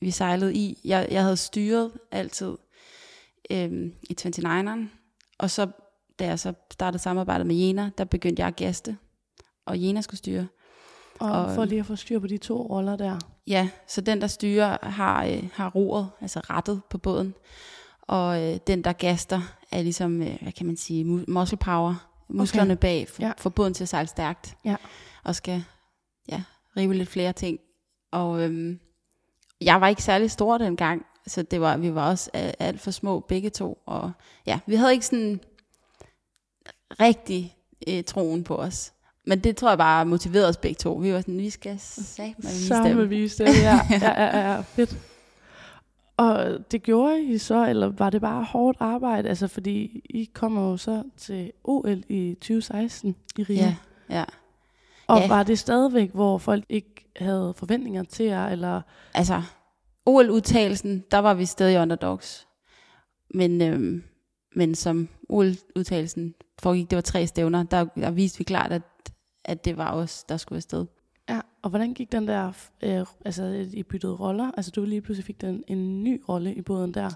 [0.00, 0.80] vi sejlede i.
[0.84, 2.56] Jeg, jeg havde styret altid
[3.50, 4.78] øhm, i 29'eren.
[5.38, 5.66] Og så,
[6.18, 8.96] da jeg så startede samarbejdet med Jena, der begyndte jeg at gaste.
[9.66, 10.46] Og Jena skulle styre.
[11.20, 13.18] Og, Og- for lige at få styr på de to roller der.
[13.46, 17.34] Ja, så den, der styrer, har, øh, har roret, altså rettet på båden.
[18.02, 19.40] Og øh, den, der gaster,
[19.72, 22.08] er ligesom, øh, hvad kan man sige, mu- muscle power.
[22.28, 22.80] Musklerne okay.
[22.80, 23.26] bag for, Ja.
[23.26, 23.32] ja.
[23.38, 24.56] for båden til at sejle stærkt.
[24.64, 24.76] Ja.
[25.24, 25.64] Og skal
[26.28, 26.42] ja,
[26.76, 27.58] rive lidt flere ting.
[28.10, 28.80] Og øhm,
[29.60, 32.90] jeg var ikke særlig stor dengang, så det var, vi var også øh, alt for
[32.90, 33.78] små begge to.
[33.86, 34.12] Og
[34.46, 35.40] ja, vi havde ikke sådan
[37.00, 37.56] rigtig
[37.88, 38.92] øh, troen på os.
[39.26, 40.92] Men det tror jeg bare motiverede os begge to.
[40.92, 42.84] Vi var sådan, vi skal satme vise dem.
[42.84, 43.80] Samme vise det, ja.
[43.90, 44.96] ja, ja, ja, fedt.
[46.16, 49.28] Og det gjorde I så, eller var det bare hårdt arbejde?
[49.28, 53.56] Altså, fordi I kommer jo så til OL i 2016 i Rio.
[53.56, 53.76] Ja,
[54.10, 54.24] ja.
[55.06, 55.28] Og ja.
[55.28, 58.80] var det stadigvæk, hvor folk ikke havde forventninger til jer, eller...
[59.14, 59.42] Altså,
[60.06, 62.48] OL-udtagelsen, der var vi stadig underdogs.
[63.34, 64.02] Men, øhm,
[64.54, 68.82] men som OL-udtagelsen foregik, det var tre stævner, der, der viste vi klart, at,
[69.44, 70.86] at det var os, der skulle afsted.
[71.28, 74.50] Ja, og hvordan gik den der, øh, altså I byttede roller?
[74.56, 77.10] Altså du lige pludselig fik den en ny rolle i båden der.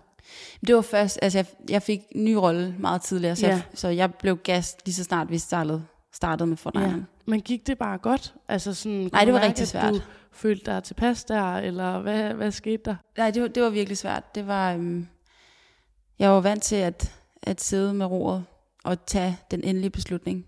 [0.66, 3.53] Det var først, altså jeg, jeg fik en ny rolle meget tidligere, så, Ja.
[3.53, 5.85] jeg, så jeg blev gas lige så snart vi startede,
[6.20, 7.06] startede med Fortnite.
[7.26, 8.35] Men gik det bare godt?
[8.48, 9.94] Altså sådan, Nej, det var mærke, rigtig svært.
[9.94, 10.00] Du
[10.33, 12.96] følte dig tilpas der, eller hvad, hvad skete der?
[13.18, 14.35] Nej, det var, det var virkelig svært.
[14.35, 15.06] Det var, øhm,
[16.18, 18.44] jeg var vant til at, at sidde med roret
[18.85, 20.46] og tage den endelige beslutning.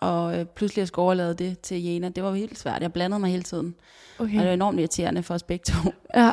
[0.00, 2.82] Og øh, pludselig at skulle overlade det til Jena, det var helt svært.
[2.82, 3.74] Jeg blandede mig hele tiden.
[4.18, 4.52] Og det var Okay.
[4.52, 5.92] enormt irriterende for os begge to.
[6.14, 6.32] Ja,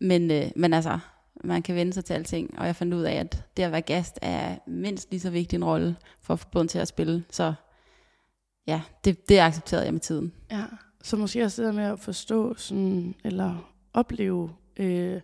[0.00, 0.98] Men, øh, men altså,
[1.44, 2.58] man kan vende sig til alting.
[2.58, 5.56] Og jeg fandt ud af, at det at være gast er mindst lige så vigtig
[5.56, 7.24] en rolle for at få til at spille.
[7.30, 7.54] Så
[8.66, 10.32] ja, det, det accepterede jeg med tiden.
[10.50, 10.64] ja.
[11.02, 15.20] Så måske også det med at forstå, sådan, eller opleve øh,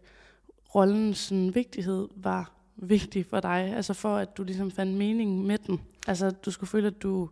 [0.75, 3.73] rollens sådan, vigtighed var vigtig for dig.
[3.77, 5.81] Altså for, at du ligesom fandt mening med den.
[6.07, 7.31] Altså at du skulle føle, at du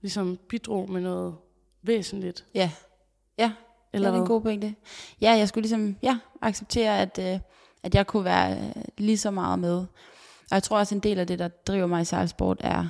[0.00, 1.34] ligesom bidrog med noget
[1.82, 2.44] væsentligt.
[2.54, 2.70] Ja,
[3.38, 3.52] ja
[3.92, 4.74] Eller det er en god pointe.
[5.20, 7.40] Ja, jeg skulle ligesom ja, acceptere, at, øh,
[7.82, 9.76] at jeg kunne være øh, lige så meget med.
[10.50, 12.88] Og jeg tror også, en del af det, der driver mig i sejlsport, er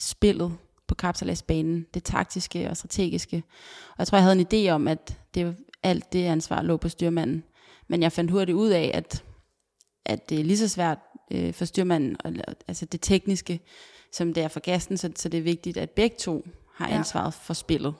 [0.00, 0.52] spillet
[0.90, 1.86] på kapsalasbanen.
[1.94, 3.42] Det taktiske og strategiske.
[3.88, 6.88] Og jeg tror, jeg havde en idé om, at det, alt det ansvar lå på
[6.88, 7.42] styrmanden.
[7.88, 9.24] Men jeg fandt hurtigt ud af, at,
[10.06, 10.98] at det er lige så svært
[11.32, 12.32] øh, for styrmanden, og-
[12.68, 13.60] altså det tekniske,
[14.12, 16.94] som det er for gasten, så, så det er vigtigt, at begge to har Ja.
[16.94, 17.94] ansvaret for spillet.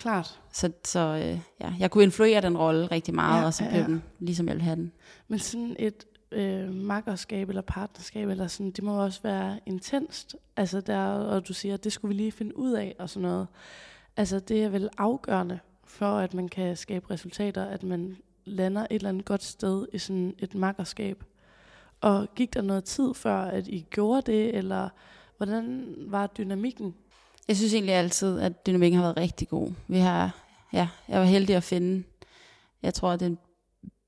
[0.00, 0.40] Klart.
[0.52, 3.64] Så, så øh, ja, jeg kunne influere den rolle rigtig meget, Ja, ja, og så
[3.64, 3.86] ja, blev ja.
[3.86, 4.92] den ligesom jeg ville have den.
[5.28, 10.36] Men sådan et øh, makkerskab eller partnerskab, eller sådan, det må også være intenst.
[10.56, 13.28] Altså der, og du siger, at det skulle vi lige finde ud af, og sådan
[13.28, 13.46] noget.
[14.16, 18.86] Altså det er vel afgørende for, at man kan skabe resultater, at man lander et
[18.90, 21.24] eller andet godt sted i sådan et makkerskab.
[22.00, 24.88] Og gik der noget tid før, at I gjorde det, eller
[25.36, 26.94] hvordan var dynamikken?
[27.48, 29.72] Jeg synes egentlig altid, at dynamikken har været rigtig god.
[29.88, 32.04] Vi har, ja, jeg var heldig at finde,
[32.82, 33.38] jeg tror, den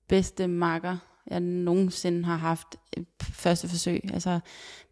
[0.09, 0.97] bedste makker,
[1.31, 4.01] jeg nogensinde har haft øh, første forsøg.
[4.13, 4.41] Altså,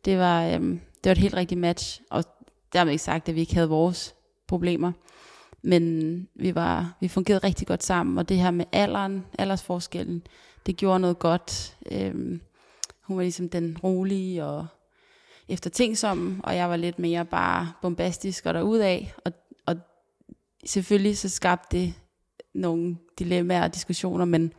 [0.04, 2.24] det var, øhm, det var et helt rigtigt match, og
[2.72, 4.14] dermed ikke sagt, at vi ikke havde vores
[4.46, 4.92] problemer.
[5.62, 10.22] Men vi, var, vi fungerede rigtig godt sammen, og det her med alderen, aldersforskellen,
[10.66, 11.76] det gjorde noget godt.
[11.92, 12.40] Øhm,
[13.02, 14.66] hun var ligesom den rolige og
[15.48, 19.00] eftertænksomme, og jeg var lidt mere bare bombastisk og derudad.
[19.24, 19.32] Og,
[19.66, 19.76] og
[20.64, 21.94] selvfølgelig så skabte det
[22.54, 24.52] nogle dilemmaer og diskussioner, men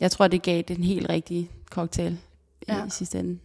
[0.00, 2.18] jeg tror, det gav den helt rigtige cocktail
[2.68, 2.86] ja.
[2.86, 3.38] I sidste ende.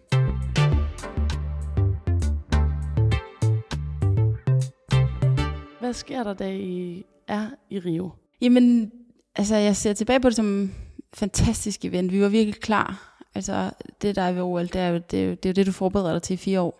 [5.79, 8.11] Hvad sker der, da I er i Rio?
[8.41, 8.91] Jamen,
[9.35, 10.73] altså jeg ser tilbage på det som
[11.13, 12.11] fantastisk event.
[12.11, 13.19] Vi var virkelig klar.
[13.35, 15.53] Altså det der er ved OL, det er jo det, er jo, det, er jo
[15.53, 16.79] det du forbereder dig til i fire år.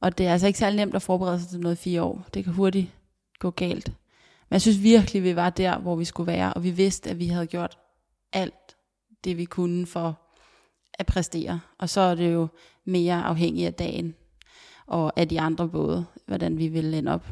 [0.00, 2.26] Og det er altså ikke særlig nemt at forberede sig til noget i fire år.
[2.34, 2.90] Det kan hurtigt
[3.38, 3.88] gå galt.
[4.48, 7.18] Men jeg synes virkelig, vi var der, hvor vi skulle være, og vi vidste, at
[7.18, 7.78] vi havde gjort
[8.32, 8.75] alt
[9.26, 10.20] det, vi kunne for
[10.94, 11.60] at præstere.
[11.78, 12.48] Og så er det jo
[12.84, 14.14] mere afhængigt af dagen
[14.86, 17.26] og af de andre både, hvordan vi ville ende op.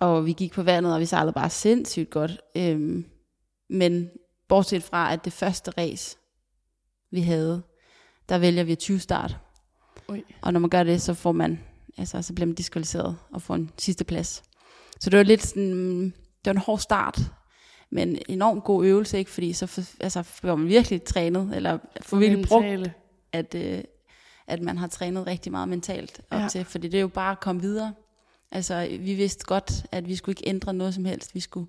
[0.00, 2.40] Og vi gik på vandet, og vi sejlede bare sindssygt godt.
[2.56, 3.04] Øhm,
[3.70, 4.10] men
[4.48, 6.16] bortset fra, at det første race,
[7.10, 7.62] vi havde,
[8.28, 9.36] der vælger vi at 20 start.
[10.08, 10.24] Ui.
[10.42, 11.60] Og når man gør det, så får man,
[11.98, 14.42] altså, så bliver man diskvalificeret og får en sidste plads.
[15.00, 17.20] Så det var lidt sådan, det var en hård start,
[17.90, 19.30] men en enormt god øvelse, ikke?
[19.30, 22.90] Fordi så for, altså, får man virkelig trænet, eller får virkelig brugt,
[23.32, 23.84] at, øh,
[24.46, 26.48] at man har trænet rigtig meget mentalt op ja.
[26.48, 27.94] til, fordi det er jo bare at komme videre.
[28.50, 31.34] Altså, vi vidste godt, at vi skulle ikke ændre noget som helst.
[31.34, 31.68] Vi skulle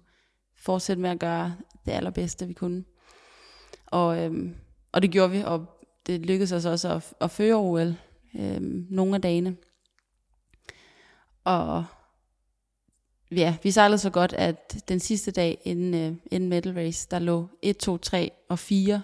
[0.56, 2.84] fortsætte med at gøre det allerbedste, vi kunne.
[3.86, 4.56] Og, øhm,
[4.92, 5.66] og det gjorde vi, og
[6.08, 7.96] det lykkedes os også at, at føre OL
[8.40, 9.56] øhm, nogle af dagene.
[11.44, 11.86] Og
[13.32, 17.20] ja, vi sejlede så godt, at den sidste dag inden, øh, inden medal race, der
[17.20, 19.02] lå 1, 2, 3 og 4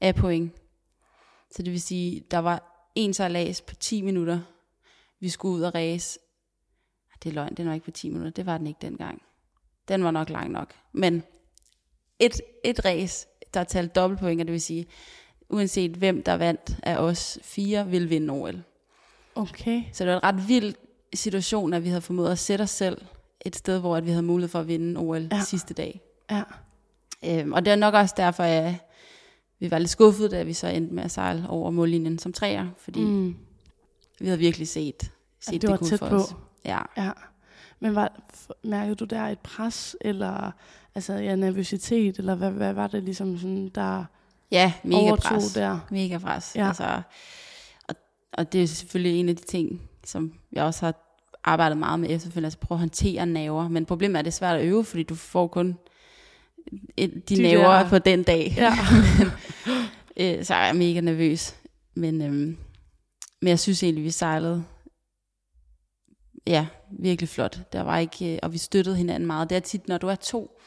[0.00, 0.52] af point.
[1.50, 4.40] Så det vil sige, der var en sejlads på 10 minutter.
[5.20, 6.18] Vi skulle ud og race.
[7.22, 8.30] Det er løgn, den var ikke på 10 minutter.
[8.30, 9.22] Det var den ikke dengang.
[9.88, 10.74] Den var nok lang nok.
[10.92, 11.22] Men
[12.18, 14.86] et, et race, der talte dobbeltpoint, og det vil sige,
[15.48, 18.62] uanset hvem der vandt af os fire, vil vinde OL.
[19.34, 19.82] Okay.
[19.92, 20.74] Så det var en ret vild
[21.14, 23.02] situation, at vi havde formået at sætte os selv
[23.44, 25.40] et sted, hvor at vi havde mulighed for at vinde OL Ja.
[25.40, 26.00] sidste dag.
[26.30, 26.42] Ja.
[27.24, 28.74] Øhm, og det er nok også derfor, at
[29.58, 32.66] vi var lidt skuffet, da vi så endte med at sejle over mållinjen som træer,
[32.78, 33.36] fordi mm.
[34.20, 36.14] Vi havde virkelig set, set Ja, det var kunne tæt for på.
[36.16, 36.34] os.
[36.64, 36.78] Ja.
[36.96, 37.10] Ja.
[37.80, 38.12] Men var,
[38.64, 40.50] mærkede du der et pres, eller
[40.94, 44.04] altså, ja, nervøsitet, eller hvad, hvad var det ligesom sådan, der
[44.50, 45.52] ja, mega pres.
[45.52, 45.78] der?
[45.90, 46.52] Mega pres.
[46.56, 46.66] Ja.
[46.68, 47.02] Altså,
[47.88, 47.94] og,
[48.32, 50.94] og det er selvfølgelig en af de ting, som jeg også har
[51.44, 53.68] arbejdet meget med efterfølgende, altså prøve at håndtere naver.
[53.68, 55.78] Men problemet er, at det er svært at øve, fordi du får kun
[56.98, 58.54] de, De naver der- på den dag.
[58.56, 58.72] Ja.
[60.16, 61.54] Øh, så er jeg mega nervøs.
[61.94, 62.56] Men, øhm,
[63.42, 64.64] men jeg synes egentlig, vi sejlede
[66.46, 66.66] ja,
[67.00, 67.58] virkelig flot.
[67.72, 69.50] Der var ikke, øh, og vi støttede hinanden meget.
[69.50, 70.58] Det er tit, når du er to,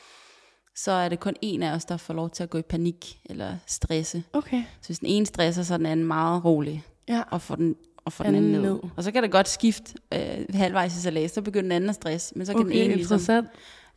[0.75, 3.19] så er det kun en af os, der får lov til at gå i panik
[3.25, 4.23] eller stresse.
[4.33, 4.63] Okay.
[4.81, 7.23] Så hvis den ene stresser, så er den anden meget rolig Ja.
[7.31, 7.75] og får den,
[8.07, 8.61] og får den Anden ned.
[8.61, 8.79] ned.
[8.95, 11.95] Og så kan det godt skifte øh, halvvejs i salat, så begynder den anden at
[11.95, 13.47] stresse, men så kan den Okay, ene ligesom, interessant.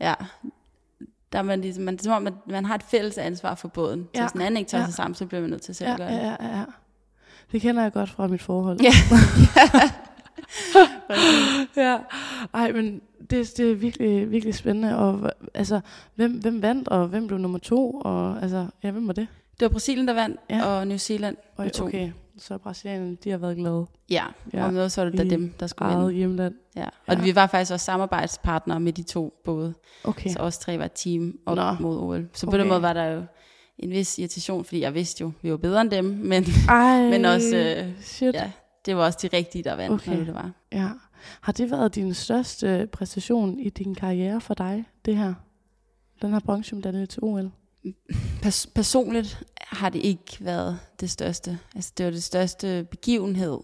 [0.00, 0.14] ja,
[1.32, 3.54] der er man ligesom, man, det er som om, at man har et fælles ansvar
[3.54, 4.00] for båden.
[4.14, 4.86] Så Ja, hvis den anden ikke tager ja.
[4.86, 6.16] sig sammen, så bliver man nødt til selv Ja, at gøre det.
[6.16, 6.64] ja, ja, ja.
[7.52, 8.80] Det kender jeg godt fra mit forhold.
[8.80, 8.92] Ja.
[11.76, 11.98] ja.
[12.54, 14.96] Ej, men det, det er virkelig, virkelig spændende.
[14.98, 15.80] Og altså,
[16.14, 17.90] hvem, hvem vandt, og hvem blev nummer to?
[18.04, 19.28] Og altså, ja, hvem var det?
[19.60, 20.64] Det var Brasilien, der vandt, Ja.
[20.64, 21.84] og New Zealand blev to.
[21.84, 23.86] okay, så Brasilianerne, de har været glade.
[24.10, 24.64] Ja, Ja.
[24.64, 26.18] og noget så er det da dem, der skulle Eget vinde.
[26.18, 26.54] hjemland.
[26.76, 26.84] Ja.
[27.06, 27.22] Og Ja.
[27.22, 29.74] vi var faktisk også samarbejdspartnere med de to både.
[30.04, 30.30] Okay.
[30.30, 31.72] Så os tre var et team op Nå.
[31.80, 32.28] Mod OL.
[32.32, 32.58] Så på Okay.
[32.60, 33.22] den måde var der jo
[33.78, 37.24] en vis irritation, fordi jeg vidste jo, vi var bedre end dem, men Ej, Men
[37.24, 38.34] også, øh, shit.
[38.34, 38.50] ja,
[38.86, 40.06] det var også de rigtige, der vandt, Okay.
[40.12, 40.18] okay.
[40.18, 40.50] når det var.
[40.72, 40.88] Ja.
[41.40, 45.34] Har det været din største præstation i din karriere for dig, det her?
[46.22, 47.50] Den her bronzemedalje til OL?
[48.42, 51.58] Pers- personligt har det ikke været det største.
[51.74, 53.58] Altså, det var det største begivenhed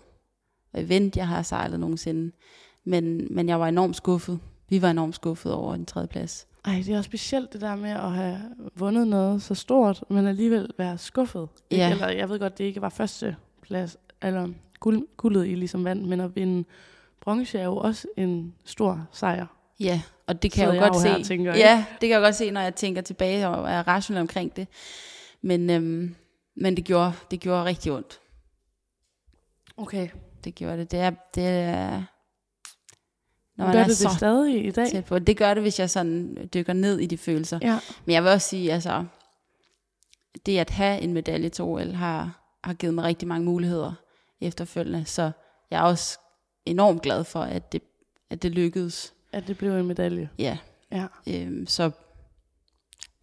[0.72, 2.32] og event, jeg har sejlet nogensinde.
[2.84, 4.40] Men, men jeg var enormt skuffet.
[4.68, 6.46] Vi var enormt skuffet over en tredje plads.
[6.64, 8.38] Ej, det er også specielt det der med at have
[8.76, 11.48] vundet noget så stort, men alligevel være skuffet.
[11.70, 11.84] Ikke?
[11.84, 11.90] Ja.
[11.90, 14.48] Eller jeg ved godt, det ikke var første plads, eller
[14.80, 16.64] guld, guldet I ligesom vandt, men at vinde
[17.20, 19.55] bronze er jo også en stor sejr.
[19.80, 21.08] Ja, og det kan Sidder jeg jo jeg godt se.
[21.08, 24.20] her tænker, ja, det kan jeg godt se, når jeg tænker tilbage og er rationel
[24.20, 24.68] omkring det.
[25.42, 26.16] Men, øhm,
[26.56, 28.20] men det, gjorde, det gjorde rigtig ondt.
[29.76, 30.08] Okay.
[30.44, 30.90] Det gjorde det.
[30.90, 32.02] Det er, det er
[33.56, 34.90] når man Gør er det så det stadig i dag?
[34.90, 35.18] tæt på.
[35.18, 37.58] Det gør det, hvis jeg sådan dykker ned i de følelser.
[37.62, 37.78] Ja.
[38.04, 39.04] Men jeg vil også sige, altså,
[40.46, 43.92] det at have en medalje til OL har, har givet mig rigtig mange muligheder
[44.40, 45.30] efterfølgende, så
[45.70, 46.18] jeg er også
[46.66, 47.82] enormt glad for, at det,
[48.30, 49.14] at det lykkedes.
[49.36, 50.28] At det blev en medalje.
[50.38, 50.58] Ja,
[50.92, 51.06] Ja.
[51.28, 51.90] øhm, så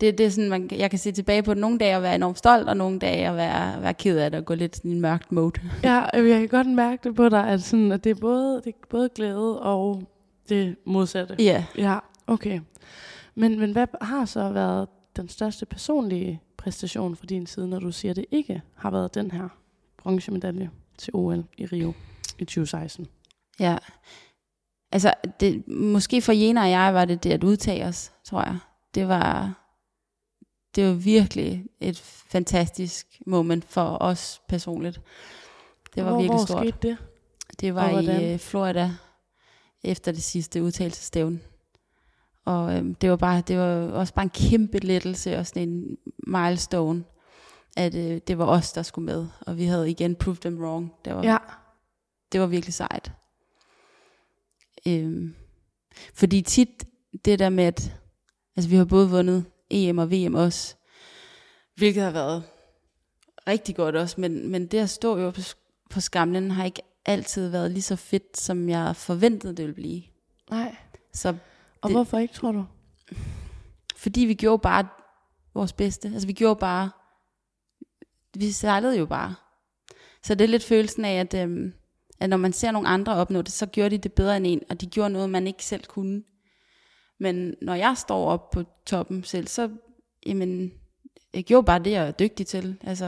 [0.02, 2.38] det, det er sådan, man, jeg kan se tilbage på nogle dage og være enormt
[2.38, 5.02] stolt, og nogle dage at være, være ked af det og gå lidt i en
[5.02, 5.62] mørkt mode.
[5.84, 8.62] Ja, øh, jeg kan godt mærke det på dig, at, sådan, at det, er både,
[8.66, 10.04] det er både glæde og
[10.50, 11.36] det modsatte.
[11.40, 12.60] Ja, Ja, okay.
[13.36, 17.92] Men, men hvad har så været den største personlige præstation fra din side, når du
[17.92, 19.48] siger, at det ikke har været den her
[19.98, 21.94] bronzemedalje til OL i Rio
[22.40, 23.08] i 2016?
[23.60, 23.78] ja.
[24.94, 28.58] Altså, det, måske for Jena og jeg var det det at udtage os, tror jeg.
[28.96, 29.54] Det var,
[30.76, 35.02] det var virkelig et fantastisk moment for os personligt.
[35.96, 36.68] Det var hvor, virkelig hvor stort.
[36.68, 36.98] skete det?
[37.60, 38.92] Det var i øh, Florida
[39.84, 41.40] efter det sidste udtalelsestævne.
[42.46, 45.98] Og øhm, det var bare, det var også bare en kæmpe lettelse og sådan en
[46.28, 47.04] milestone,
[47.78, 49.28] at øh, det var os, der skulle med.
[49.42, 50.94] Og vi havde igen proved them wrong.
[51.06, 51.38] Det var, Ja,
[52.32, 53.12] det var virkelig sejt.
[54.88, 55.36] Øhm,
[56.14, 56.86] fordi tit
[57.26, 57.94] det der med, at
[58.56, 60.76] altså vi har både vundet EM og VM også,
[61.76, 62.44] hvilket har været
[63.48, 65.42] rigtig godt også, men, men det at stå jo på,
[65.90, 70.04] på skamlen har ikke altid været lige så fedt, som jeg forventede, det ville blive.
[70.50, 70.76] Nej.
[71.14, 71.30] Så
[71.82, 72.66] Og Det- hvorfor ikke, tror du?
[73.96, 74.88] fordi vi gjorde bare
[75.54, 76.08] vores bedste.
[76.08, 76.90] Altså vi gjorde bare,
[78.34, 79.36] vi sejlede jo bare.
[80.24, 81.74] Så det er lidt følelsen af, at, øhm,
[82.24, 84.62] at når man ser nogle andre opnå det, så gjorde de det bedre end en,
[84.70, 86.24] og de gjorde noget, man ikke selv kunne.
[87.20, 89.70] Men når jeg står op på toppen selv, så,
[90.26, 90.72] jamen,
[91.34, 92.78] jeg gjorde bare det, jeg er dygtig til.
[92.84, 93.06] Altså,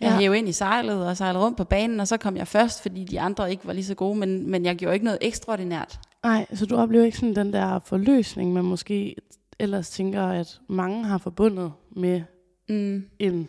[0.00, 0.18] jeg Ja.
[0.18, 3.04] hævde ind i sejlet og sejlede rundt på banen, og så kom jeg først, fordi
[3.04, 6.00] de andre ikke var lige så gode, men, men jeg gjorde ikke noget ekstraordinært.
[6.24, 9.16] Nej, så du oplever ikke sådan den der forløsning, man måske
[9.58, 12.22] ellers tænker, at mange har forbundet med
[12.68, 13.48] Mm, en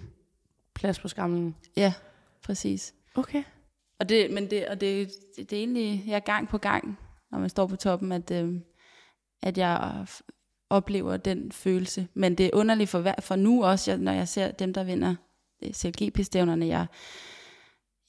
[0.76, 1.56] plads på skamlen.
[1.78, 1.94] ja,
[2.44, 2.94] præcis.
[3.16, 3.44] Okay.
[4.04, 7.00] Og det, men det, og det, det, det er egentlig, jeg er gang på gang,
[7.32, 8.54] når man står på toppen, at, øh,
[9.42, 10.06] at jeg
[10.70, 12.08] oplever den følelse.
[12.14, 14.84] Men det er underligt for, hver, for nu også, jeg, når jeg ser dem, der
[14.84, 15.16] vinder
[15.64, 16.86] øh, CLGP-stævnerne, jeg,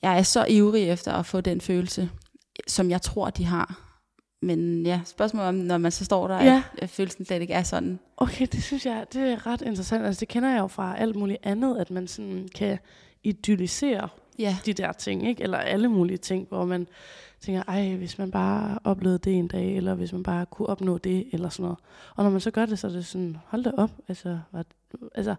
[0.03, 2.11] jeg er så ivrig efter at få den følelse,
[2.67, 3.81] som jeg tror, de har.
[4.43, 6.63] Men ja, spørgsmålet om, når man så står der, Ja.
[6.73, 7.99] at, at følelsen slet ikke er sådan.
[8.17, 10.07] Okay, det synes jeg, det er ret interessant.
[10.07, 12.79] Altså, det kender jeg jo fra alt muligt andet, at man sådan kan
[13.25, 15.43] idyllisere Ja, de der ting, ikke?
[15.43, 16.87] Eller alle mulige ting, hvor man
[17.41, 20.99] tænker, ej, hvis man bare oplevede det en dag, eller hvis man bare kunne opnå
[20.99, 21.79] det, eller sådan noget.
[22.17, 24.65] Og når man så gør det, så er det sådan, hold da op, altså, var,
[25.15, 25.35] altså,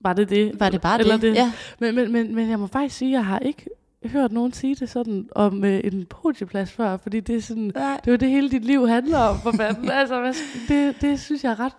[0.00, 0.60] var det det?
[0.60, 1.22] var det bare eller det?
[1.22, 1.34] det?
[1.34, 3.66] Ja, Men, men, men, men jeg må faktisk sige, at jeg har ikke
[4.04, 7.96] hørt nogen sige det sådan om øh, en podieplads før, fordi det er sådan, Nej.
[8.04, 9.90] det er jo det hele dit liv handler om, for fanden.
[10.00, 10.34] altså,
[10.68, 11.72] det, det synes jeg er ret,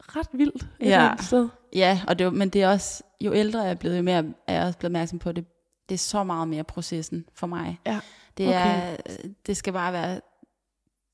[0.00, 0.84] ret vildt et Ja.
[0.86, 1.48] eller andet sted.
[1.74, 4.54] Ja, og det, men det er også, jo ældre jeg er blevet, jo mere er
[4.54, 5.44] jeg også blevet opmærksom på det.
[5.88, 7.80] Det er så meget mere processen for mig.
[7.86, 8.00] Ja,
[8.38, 8.96] Det, okay.
[8.96, 8.96] er,
[9.46, 10.20] det skal bare være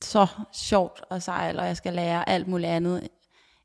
[0.03, 3.09] så sjovt at sejle, og jeg skal lære alt muligt andet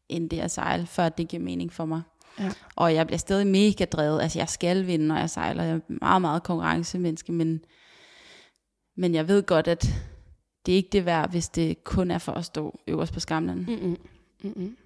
[0.09, 2.01] end det at sejle, før det giver mening for mig.
[2.39, 2.51] Ja.
[2.75, 4.21] Og jeg bliver stadig mega drevet.
[4.21, 5.63] Altså jeg skal vinde, når jeg sejler.
[5.63, 7.61] Jeg er meget, meget konkurrencemenneske, men,
[8.97, 9.81] men jeg ved godt, at
[10.65, 13.65] det er ikke det værd, hvis det kun er for at stå øverst på skamlen.
[13.67, 13.97] Mm-mm.
[14.43, 14.77] Mm-mm.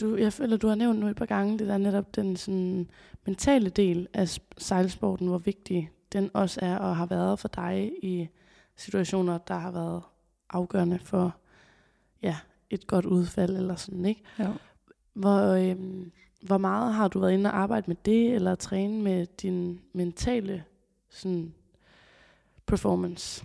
[0.00, 2.90] Du, jeg føler, du har nævnt nu et par gange, det der netop den sådan,
[3.26, 8.28] mentale del af sejlsporten, hvor vigtig den også er og har været for dig i
[8.76, 10.02] situationer, der har været
[10.50, 11.36] afgørende for
[12.22, 12.36] ja,
[12.70, 14.22] et godt udfald eller sådan, ikke?
[14.38, 14.52] Jo.
[15.12, 19.26] Hvor, øhm, hvor meget har du været inde og arbejde med det, eller træne med
[19.26, 20.64] din mentale
[21.10, 21.54] sådan,
[22.66, 23.44] performance?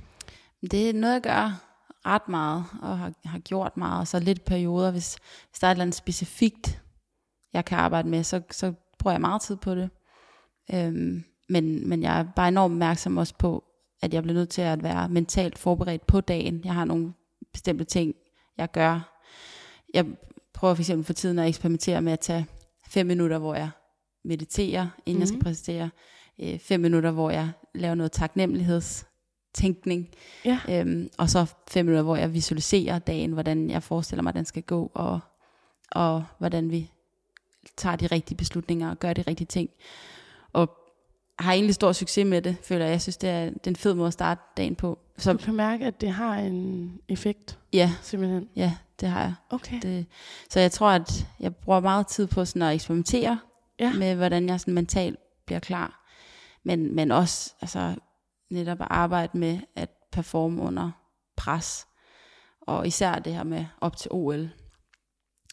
[0.62, 1.75] Det er noget, jeg gør
[2.06, 5.18] ret meget, og har, har gjort meget, og så lidt perioder, hvis,
[5.50, 6.82] hvis der er et eller andet specifikt,
[7.54, 9.90] jeg kan arbejde med, så, så bruger jeg meget tid på det.
[10.74, 13.64] Øhm, men, men jeg er bare enormt opmærksom også på,
[14.02, 16.62] at jeg bliver nødt til at være mentalt forberedt på dagen.
[16.66, 17.14] Jeg har nogle
[17.54, 18.16] bestemte ting,
[18.58, 19.20] jeg gør.
[19.94, 20.06] Jeg
[20.54, 22.46] prøver for eksempel for tiden at eksperimentere med at tage
[22.88, 23.70] fem minutter, hvor jeg
[24.26, 25.20] mediterer, inden mm.
[25.20, 25.44] jeg skal Mhm.
[25.44, 25.90] præsentere.
[26.40, 28.12] Øh, fem minutter, hvor jeg laver noget
[29.56, 30.10] taknemmelighedstænkning.
[30.46, 30.60] Ja.
[30.70, 34.46] Øhm, og så fem minutter, hvor jeg visualiserer dagen, hvordan jeg forestiller mig, at den
[34.46, 35.20] skal gå, og,
[35.92, 36.92] og hvordan vi
[37.78, 39.70] tager de rigtige beslutninger og gør de rigtige ting.
[40.54, 40.70] Og
[41.40, 42.92] har egentlig stor succes med det, føler jeg.
[42.92, 45.00] Jeg synes, det er, det er en fed måde at starte dagen på.
[45.18, 48.48] Du Så kan mærke, at det har en effekt, ja, simpelthen.
[48.56, 49.34] ja, det har jeg.
[49.50, 49.80] Okay.
[49.82, 50.06] Det,
[50.50, 53.40] så jeg tror, at jeg bruger meget tid på sådan at eksperimentere
[53.80, 53.94] Ja.
[53.94, 56.06] med, hvordan jeg sådan mentalt bliver klar.
[56.64, 57.96] Men, men også altså,
[58.50, 60.92] netop at arbejde med at performe under
[61.38, 61.88] pres.
[62.62, 64.50] Og især det her med op til OL.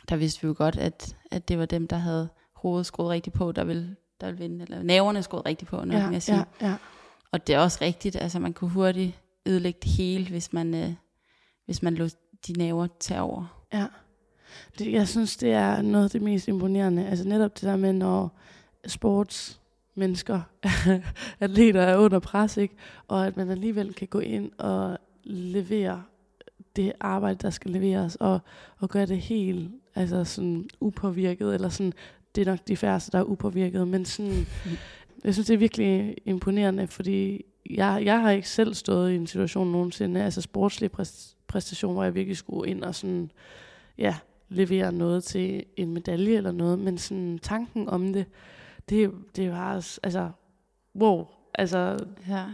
[0.09, 3.37] Der vidste vi jo godt, at, at det var dem, der havde hovedet skruet rigtigt
[3.37, 4.63] på, der ville, der ville vinde.
[4.65, 6.45] Eller næverne skruet rigtigt på, når ja, jeg sige.
[6.61, 6.77] ja, ja.
[7.33, 10.95] Og det er også rigtigt, altså man kunne hurtigt ødelægge det hele, hvis man, øh,
[11.65, 12.11] hvis man lod
[12.47, 13.67] de næver tage over.
[13.73, 13.87] Ja.
[14.79, 17.07] Det, jeg synes, det er noget af det mest imponerende.
[17.07, 18.39] Altså netop det der med, når
[19.93, 20.41] sportsmennesker,
[21.41, 22.75] atleter er under pres, ikke?
[23.09, 26.03] og at man alligevel kan gå ind og levere
[26.77, 28.41] det arbejde, der skal leveres, og,
[28.79, 31.93] og gøre det helt altså sådan upåvirket, eller sådan,
[32.35, 34.47] det er nok de færreste, der er upåvirket, men sådan,
[35.25, 39.27] jeg synes, det er virkelig imponerende, fordi jeg, jeg har ikke selv stået i en
[39.27, 43.31] situation nogensinde, altså sportslig præst, præstation, hvor jeg virkelig skulle ind og sådan,
[43.99, 44.17] ja,
[44.49, 48.27] levere noget til en medalje eller noget, men sådan tanken om det,
[48.89, 50.31] det, det var også, altså,
[50.97, 52.45] wow, altså, Ja.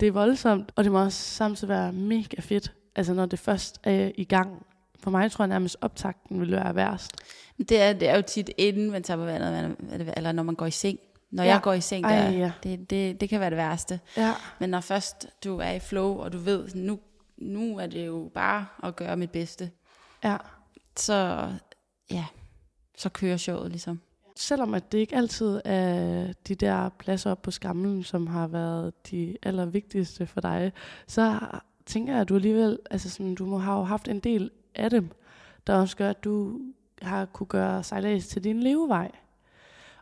[0.00, 3.80] det er voldsomt, og det må også samtidig være mega fedt, altså når det først
[3.84, 4.66] er i gang.
[5.00, 7.12] For mig tror jeg nærmest optakten vil være værst.
[7.58, 9.76] Det er, det er jo tit inden man tager på vandet,
[10.16, 10.98] eller når man går i seng.
[11.30, 11.48] Når Ja.
[11.48, 11.54] ja.
[11.54, 12.52] jeg går i seng, der, Ej, ja.
[12.62, 14.00] det, det, det kan være det værste.
[14.16, 16.98] Ja, Men når først du er i flow, og du ved, nu,
[17.36, 19.70] nu er det jo bare at gøre mit bedste,
[20.24, 20.36] ja.
[20.96, 21.48] så,
[22.10, 22.24] ja,
[22.98, 24.00] så kører showet ligesom.
[24.36, 29.10] Selvom at det ikke altid er de der pladser op på skamlen, som har været
[29.10, 30.72] de allervigtigste for dig,
[31.06, 31.38] så
[31.86, 35.08] tænker jeg, at du alligevel, altså sådan, du må have haft en del af dem,
[35.66, 36.60] der også gør, at du
[37.02, 39.10] har kunne gøre sejlads til din levevej.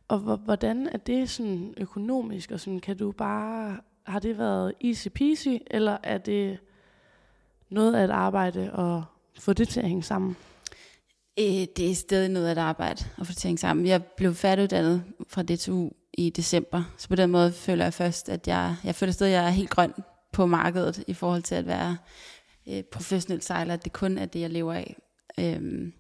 [0.09, 5.09] Og hvordan er det sådan økonomisk, og sådan, kan du bare, har det været easy
[5.09, 6.59] peasy, eller er det
[7.69, 9.03] noget af et arbejde at
[9.43, 10.37] få det til at hænge sammen?
[11.39, 13.87] Øh, det er stadig noget af et arbejde at få at hænge sammen.
[13.87, 18.49] Jeg blev færdiguddannet fra DTU i december, så på den måde føler jeg først, at
[18.49, 19.93] jeg, jeg føler stadig, at jeg er helt grøn
[20.33, 21.97] på markedet i forhold til at være
[22.69, 24.97] øh, professionel sejler, at det kun er det, jeg lever af.
[25.39, 25.93] Øhm,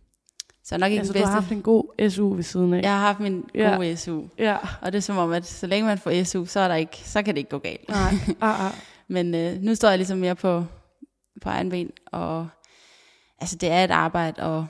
[0.65, 1.25] så nok ikke altså, bedste.
[1.25, 2.83] du har haft en god SU ved siden af?
[2.83, 3.75] Jeg har haft min ja.
[3.75, 4.23] gode SU.
[4.39, 4.57] Ja.
[4.83, 6.97] Og det er som om, at så længe man får SU, så, er der ikke,
[6.97, 7.89] så kan det ikke gå galt.
[7.89, 8.15] Nej.
[8.41, 8.73] Ah, ah.
[9.09, 10.65] Men øh, nu står jeg ligesom mere på,
[11.43, 12.49] på egen ben, og
[13.39, 14.65] altså, det er et arbejde at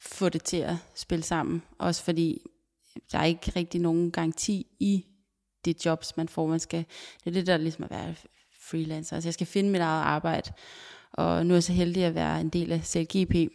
[0.00, 1.62] få det til at spille sammen.
[1.78, 2.42] Også fordi
[3.12, 5.04] der er ikke rigtig nogen garanti i
[5.64, 6.46] det jobs, man får.
[6.46, 6.84] Man skal,
[7.24, 8.14] det er det, der ligesom at være
[8.60, 9.16] freelancer.
[9.16, 10.52] Altså jeg skal finde mit eget arbejde,
[11.12, 13.52] og nu er jeg så heldig at være en del af CLGP,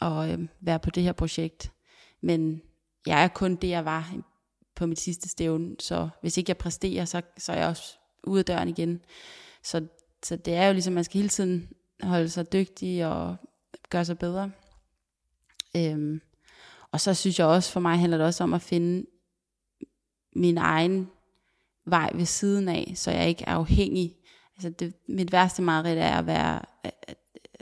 [0.00, 1.72] og øh, være på det her projekt.
[2.20, 2.62] Men
[3.06, 4.14] jeg er kun det, jeg var
[4.76, 8.38] på mit sidste stævne, så hvis ikke jeg præsterer, så, så er jeg også ude
[8.38, 9.00] af døren igen.
[9.62, 9.86] Så,
[10.24, 11.68] så det er jo ligesom, man skal hele tiden
[12.02, 13.36] holde sig dygtig og
[13.90, 14.50] gøre sig bedre.
[15.76, 16.20] Øhm,
[16.92, 19.06] og så synes jeg også, for mig handler det også om at finde
[20.36, 21.08] min egen
[21.86, 24.16] vej ved siden af, så jeg ikke er afhængig.
[24.56, 26.60] Altså det, mit værste mareridt er at være,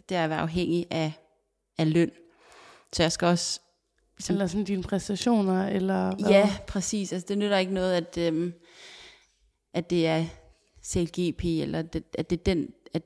[0.09, 1.13] det er at være afhængig af,
[1.79, 2.11] af løn.
[2.93, 3.61] Så jeg skal også...
[4.17, 6.31] Ligesom, eller sådan dine præstationer, eller hvad?
[6.31, 7.13] Ja, præcis.
[7.13, 8.53] Altså det nytter ikke noget, at, øhm,
[9.75, 10.25] at det er
[10.85, 13.03] CLGP, eller det, at det er den, at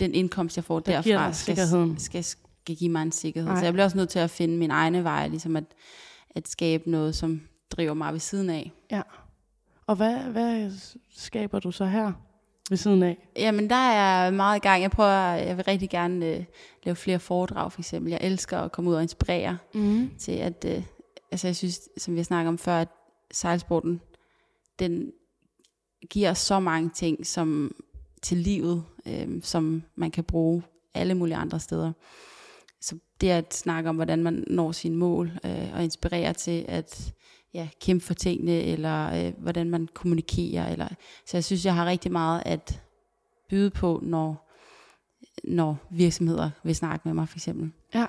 [0.00, 1.56] den indkomst, jeg får der derfra, skal,
[1.98, 2.24] skal,
[2.66, 3.48] skal give mig en sikkerhed.
[3.48, 3.58] Nej.
[3.58, 5.64] Så jeg bliver også nødt til at finde min egne vej, ligesom at,
[6.30, 7.40] at skabe noget, som
[7.70, 8.72] driver mig ved siden af.
[8.90, 9.02] Ja.
[9.86, 10.70] Og hvad, hvad
[11.16, 12.12] skaber du så her?
[12.70, 13.28] ved siden af?
[13.36, 14.82] Jamen, der er jeg meget i gang.
[14.82, 16.44] Jeg prøver, jeg vil rigtig gerne øh,
[16.84, 18.10] lave flere foredrag, for eksempel.
[18.10, 20.10] Jeg elsker at komme ud og inspirere mm.
[20.18, 20.82] til, at, øh,
[21.30, 22.88] altså jeg synes, som vi har snakket om før, at
[23.32, 24.00] sejlsporten,
[24.78, 25.12] den
[26.10, 27.74] giver så mange ting som
[28.22, 30.62] til livet, øh, som man kan bruge
[30.94, 31.92] alle mulige andre steder.
[33.20, 37.14] Det at snakke om, hvordan man når sine mål, øh, og inspirere til at
[37.54, 40.72] ja, kæmpe for tingene, eller øh, hvordan man kommunikerer.
[40.72, 40.88] Eller,
[41.26, 42.82] så jeg synes, jeg har rigtig meget at
[43.48, 44.52] byde på, når,
[45.44, 47.70] når virksomheder vil snakke med mig, for eksempel.
[47.94, 48.06] Ja.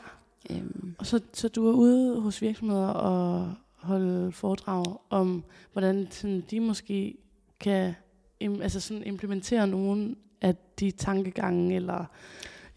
[0.49, 0.95] Øhm.
[0.99, 5.43] Og så, så du er ude hos virksomheder og holde foredrag om,
[5.73, 7.17] hvordan sådan, de måske
[7.59, 7.95] kan
[8.39, 12.05] im, altså sådan implementere nogle af de tankegange, eller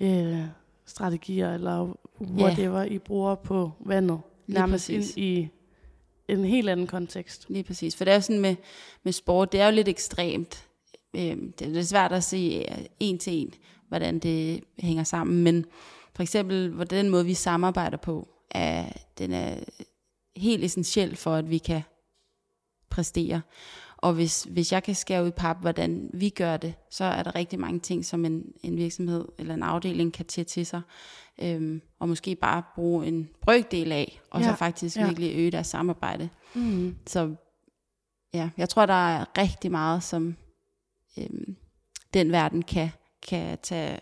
[0.00, 0.40] øh,
[0.86, 2.82] strategier, eller whatever.
[2.82, 4.20] I bruger på vandet.
[4.46, 5.48] Nærmest ind i
[6.28, 7.46] en helt anden kontekst.
[7.48, 8.56] Lige præcis, for det er jo sådan med,
[9.02, 10.68] med sport, det er jo lidt ekstremt.
[11.16, 13.54] Øhm, det er lidt svært at se øh, en til en,
[13.88, 15.64] hvordan det hænger sammen, men
[16.14, 18.84] for eksempel, hvordan den måde, vi samarbejder på, er,
[19.18, 19.54] den er
[20.36, 21.82] helt essentiel for, at vi kan
[22.90, 23.40] præstere.
[24.02, 27.34] Og hvis, hvis jeg kan skære ud pap, hvordan vi gør det, så er der
[27.34, 30.80] rigtig mange ting, som en, en virksomhed eller en afdeling kan tage til sig.
[31.42, 35.06] Øhm, og måske bare bruge en brøkdel af, og ja, så faktisk ja.
[35.06, 36.28] virkelig øge deres samarbejde.
[36.54, 36.96] Mm.
[37.06, 37.34] Så
[38.34, 40.36] ja, jeg tror, der er rigtig meget, som
[41.18, 41.56] øhm,
[42.14, 42.90] den verden kan,
[43.28, 44.00] kan tage,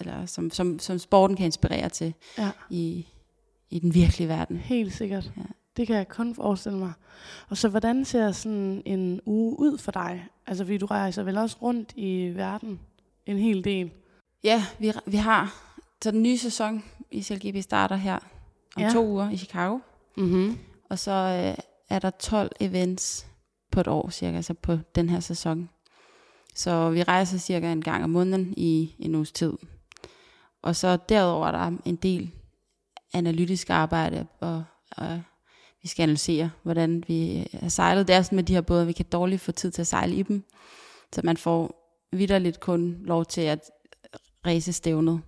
[0.00, 2.50] eller som, som, som sporten kan inspirere til ja.
[2.70, 3.06] i,
[3.70, 4.56] i den virkelige verden.
[4.56, 5.32] Helt sikkert.
[5.36, 5.42] Ja.
[5.76, 6.92] Det kan jeg kun forestille mig.
[7.48, 10.26] Og så hvordan ser sådan en uge ud for dig?
[10.46, 12.80] Altså, fordi du rejser vel også rundt i verden
[13.26, 13.90] en hel del.
[14.44, 15.62] Ja, vi, vi har.
[16.02, 18.18] Så den nye sæson i CLGB starter her
[18.76, 18.90] om ja.
[18.92, 19.78] to uger i Chicago.
[20.16, 20.58] Mm-hmm.
[20.90, 23.26] Og så øh, er der 12 events
[23.72, 25.68] på et år cirka, altså på den her sæson.
[26.54, 29.52] Så vi rejser cirka en gang om måneden i en uges tid.
[30.62, 32.30] Og så derudover er der en del
[33.14, 35.22] analytisk arbejde og, og
[35.86, 38.08] vi skal analysere, hvordan vi har sejlet.
[38.08, 40.14] Det er sådan med de her både, vi kan dårligt få tid til at sejle
[40.14, 40.44] i dem,
[41.12, 43.60] så man får vidderligt kun lov til at
[44.46, 45.20] ræse stævnet.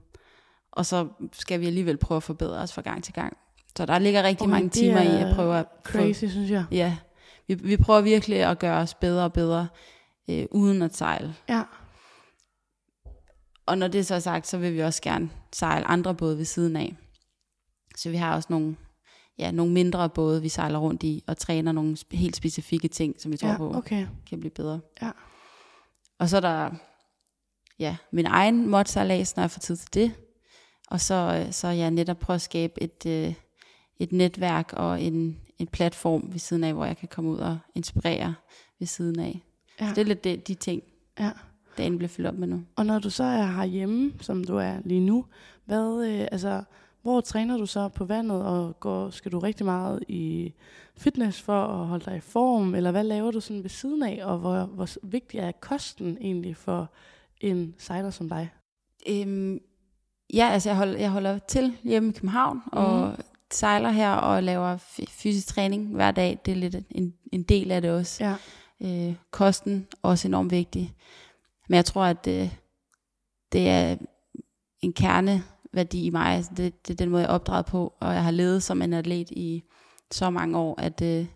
[0.72, 3.36] Og så skal vi alligevel prøve at forbedre os fra gang til gang.
[3.76, 5.66] Så der ligger rigtig oh, mange timer i at prøve at...
[5.84, 6.64] Crazy, få, synes jeg.
[6.70, 6.96] Ja,
[7.48, 9.68] vi, vi prøver virkelig at gøre os bedre og bedre,
[10.30, 11.34] øh, uden at sejle.
[11.48, 11.62] Ja.
[13.66, 16.44] Og når det så er sagt, så vil vi også gerne sejle andre både ved
[16.44, 16.96] siden af.
[17.96, 18.76] Så vi har også nogle
[19.38, 23.32] ja, nogle mindre både, vi sejler rundt i, og træner nogle helt specifikke ting, som
[23.32, 24.06] vi tror ja, på okay.
[24.28, 24.80] kan blive bedre.
[25.02, 25.10] Ja.
[26.18, 26.70] Og så er der
[27.78, 30.12] ja, min egen modsejlads, når jeg får tid til det.
[30.90, 33.34] Og så, så jeg netop prøve at skabe et, øh,
[33.96, 37.58] et netværk og en, en platform ved siden af, hvor jeg kan komme ud og
[37.74, 38.34] inspirere
[38.78, 39.42] ved siden af.
[39.80, 39.84] Ja.
[39.84, 39.88] Ja.
[39.88, 40.82] Så det er lidt det, de ting,
[41.20, 41.30] Ja.
[41.78, 42.62] dagen bliver fyldt op med nu.
[42.76, 45.24] Og når du så er herhjemme, som du er lige nu,
[45.64, 46.62] hvad, øh, altså,
[47.08, 50.52] hvor træner du så på vandet, og går, skal du rigtig meget i
[50.96, 54.20] fitness for at holde dig i form, eller hvad laver du sådan ved siden af,
[54.24, 56.90] og hvor, hvor vigtig er kosten egentlig for
[57.40, 58.50] en sejler som dig?
[59.08, 59.60] Øhm,
[60.34, 62.78] ja, altså jeg holder, jeg holder til hjemme i København, mm.
[62.78, 63.16] og
[63.50, 64.76] sejler her og laver
[65.08, 66.38] fysisk træning hver dag.
[66.44, 68.24] Det er lidt en, en del af det også.
[68.24, 68.34] Ja.
[69.08, 70.94] Øh, kosten også enormt vigtig.
[71.68, 72.50] Men jeg tror, at det,
[73.52, 73.96] det er
[74.80, 74.92] en
[75.72, 76.26] kerneværdi i mig.
[76.26, 78.82] Altså det, det er den måde, jeg er opdraget på, og jeg har levet som
[78.82, 79.62] en atlet i
[80.10, 81.26] så mange år, at øh,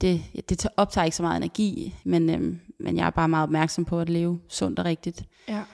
[0.00, 3.42] det, det tager- optager ikke så meget energi, men, øhm, men jeg er bare meget
[3.42, 5.24] opmærksom på at leve sundt og rigtigt.
[5.48, 5.54] Ja.
[5.54, 5.64] Jeg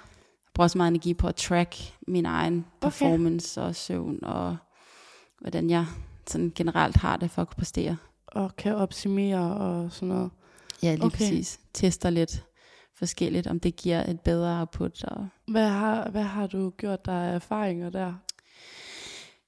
[0.55, 1.77] bruger også meget energi på at track
[2.07, 2.81] min egen Okay.
[2.91, 4.57] performance og søvn, og
[5.41, 5.87] hvordan jeg
[6.27, 7.97] sådan generelt har det for at kunne præstere.
[8.27, 10.31] Og kan optimere og sådan noget.
[10.83, 11.07] Ja, lige Okay.
[11.17, 11.19] okay.
[11.25, 11.61] præcis.
[11.75, 12.45] Tester lidt
[12.99, 15.05] forskelligt, om det giver et bedre output.
[15.05, 18.13] Og, Hvad har, hvad har du gjort der af erfaringer der?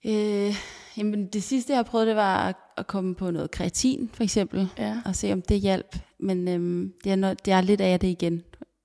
[0.07, 0.55] øh,
[0.97, 4.23] jamen det sidste, jeg har prøvet, det var at- at komme på noget kreatin, for
[4.23, 5.03] eksempel, Ja.
[5.05, 5.97] og se, om det hjalp.
[6.21, 8.43] Men øhm, det, er noget, det er lidt af det igen.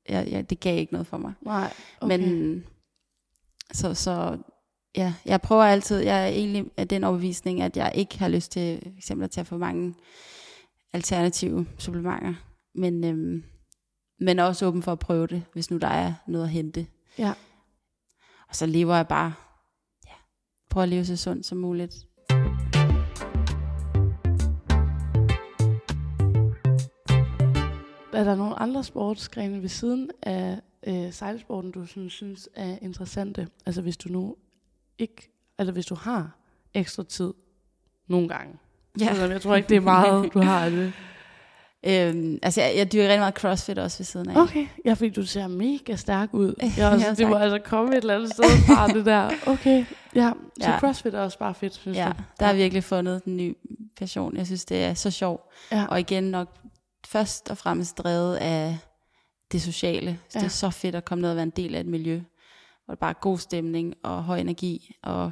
[0.10, 1.34] Jeg, jeg, det gav ikke noget for mig.
[1.42, 1.74] Nej.
[2.02, 2.18] Okay.
[2.18, 2.64] Men
[3.74, 4.38] så, så
[4.98, 8.52] ja, jeg prøver altid, jeg er egentlig af den overbevisning, at jeg ikke har lyst
[8.52, 9.94] til for eksempel at tage for mange
[10.94, 12.34] alternative supplementer.
[12.76, 13.44] Men, øhm,
[14.20, 16.88] men også åben for at prøve det, hvis nu der er noget at hente.
[17.18, 17.34] Ja.
[18.50, 19.34] Og så lever jeg bare,
[20.06, 20.14] ja,
[20.70, 21.96] prøver at leve så sundt som muligt.
[28.14, 33.48] Er der nogle andre sportsgrene ved siden af øh, sejlsporten, du sådan, synes er interessante?
[33.66, 34.36] Altså hvis du nu
[34.98, 36.38] ikke, eller hvis du har
[36.74, 37.34] ekstra tid
[38.08, 38.58] nogle gange.
[39.00, 39.14] Ja.
[39.14, 40.94] Selvom jeg tror ikke, det er meget, du har det.
[41.88, 44.42] Øhm, altså, jeg, jeg dyrker rigtig meget crossfit også ved siden af.
[44.42, 46.54] Okay, ja, fordi du ser mega stærk ud.
[46.78, 49.32] Jeg også, Ja, det må altså komme et eller andet sted fra det der.
[49.54, 50.32] Okay, ja.
[50.62, 50.80] Så Ja.
[50.80, 52.24] CrossFit er også bare fedt, synes Ja, du?
[52.40, 53.56] der har jeg virkelig fundet den nye
[53.98, 54.38] passion.
[54.38, 55.44] Jeg synes, det er så sjovt.
[55.72, 55.86] Ja.
[55.90, 56.48] Og igen nok
[57.08, 58.78] først og fremmest drevet af
[59.52, 60.20] det sociale.
[60.36, 60.40] Ja.
[60.40, 62.22] Det er så fedt at komme ned og være en del af et miljø,
[62.86, 64.96] hvor der bare er god stemning og høj energi.
[65.04, 65.32] Og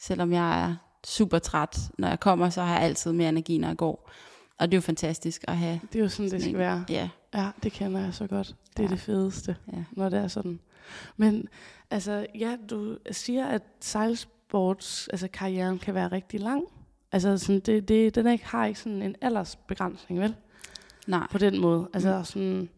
[0.00, 0.74] selvom jeg er
[1.06, 4.10] super træt, når jeg kommer, så har jeg altid mere energi, når jeg går.
[4.62, 5.80] Og det er jo fantastisk at have.
[5.92, 6.84] Det er jo sådan, det skal være.
[6.88, 8.56] Ja, Ja, det kender jeg så godt.
[8.76, 8.88] Det er Ja.
[8.88, 9.84] det fedeste, ja.
[9.92, 10.60] når det er sådan.
[11.16, 11.48] Men
[11.90, 16.64] altså, ja, du siger, at sejlsports, altså karrieren kan være rigtig lang.
[17.12, 20.34] Altså, sådan, det, det, den er ikke, har ikke sådan en aldersbegrænsning, vel?
[21.06, 21.26] Nej.
[21.30, 21.88] På den måde.
[21.94, 22.68] Altså, sådan,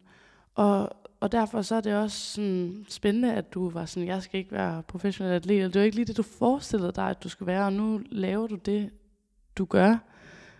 [0.55, 4.39] og, og derfor så er det også sådan spændende, at du var sådan, jeg skal
[4.39, 5.73] ikke være professionel atlet.
[5.73, 8.47] Det var ikke lige det, du forestillede dig, at du skulle være, og nu laver
[8.47, 8.89] du det,
[9.57, 9.97] du gør.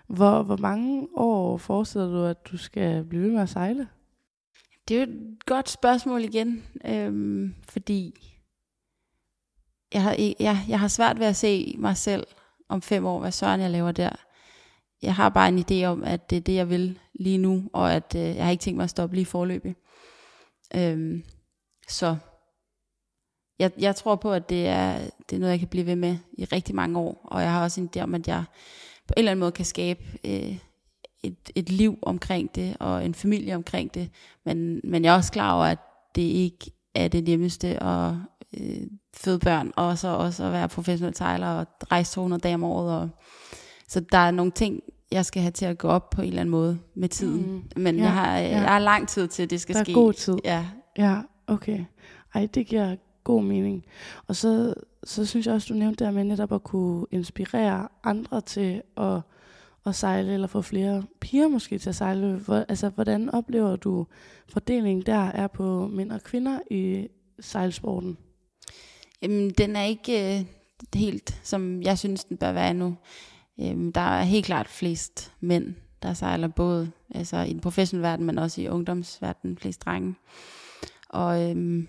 [0.07, 3.87] Hvor, hvor mange år forestiller du, at du skal blive ved med at sejle?
[4.87, 8.13] Det er jo et godt spørgsmål igen, øhm, fordi
[9.93, 12.27] jeg har, jeg, jeg har svært ved at se mig selv
[12.69, 14.09] om fem år, hvad søren jeg laver der.
[15.01, 17.93] Jeg har bare en idé om, at det er det, jeg vil lige nu, og
[17.93, 19.75] at øh, jeg har ikke tænkt mig at stoppe lige forløbig.
[20.75, 21.23] Øhm,
[21.87, 22.17] så
[23.59, 26.17] jeg, jeg tror på, at det er, det er noget, jeg kan blive ved med
[26.37, 28.43] i rigtig mange år, og jeg har også en idé om, at jeg
[29.07, 30.57] på en eller anden måde kan skabe øh,
[31.23, 34.09] et, et liv omkring det, og en familie omkring det,
[34.45, 35.79] men, men jeg er også klar over, at
[36.15, 38.13] det ikke er det nemmeste at
[38.57, 38.81] øh,
[39.13, 42.99] føde børn, og så også at være professionel sejler og rejse 200 dage om året.
[43.01, 43.09] Og,
[43.87, 44.79] så der er nogle ting,
[45.11, 47.51] jeg skal have til at gå op på en eller anden måde med tiden.
[47.51, 47.81] Mm.
[47.81, 48.47] Men Ja, jeg, har, ja.
[48.47, 49.93] jeg har lang tid til, at det skal Der er ske.
[49.93, 50.35] god tid.
[50.45, 50.65] Ja,
[50.97, 51.85] Ja, okay.
[52.33, 52.95] Ej, det giver
[53.25, 53.85] god mening.
[54.27, 54.73] Og så,
[55.03, 59.21] så synes jeg også, du nævnte det med netop at kunne inspirere andre til at,
[59.85, 62.35] at sejle, eller få flere piger måske til at sejle.
[62.35, 64.07] Hvor, altså, hvordan oplever du
[64.47, 67.07] fordelingen der er på mænd og kvinder i
[67.39, 68.17] sejlsporten?
[69.21, 70.45] Jamen, den er ikke øh,
[70.93, 72.95] helt, som jeg synes, den bør være nu.
[73.61, 78.25] Øhm, der er helt klart flest mænd, der sejler både altså i den professionelle verden,
[78.25, 80.15] men også i ungdomsverdenen, flest drenge.
[81.09, 81.87] Og øhm,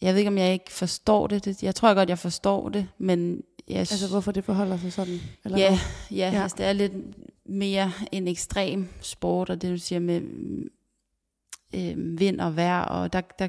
[0.00, 1.44] jeg ved ikke, om jeg ikke forstår det.
[1.44, 1.62] det.
[1.62, 5.20] Jeg tror godt, jeg forstår det, men jeg Altså, hvorfor det forholder sig sådan?
[5.44, 5.78] Eller Ja, hvad?
[6.10, 6.30] ja, Ja.
[6.36, 6.42] ja.
[6.42, 6.92] Altså, det er lidt
[7.44, 10.20] mere en ekstrem sport, og det du siger med
[11.74, 13.48] øh, vind og vejr, og der, der,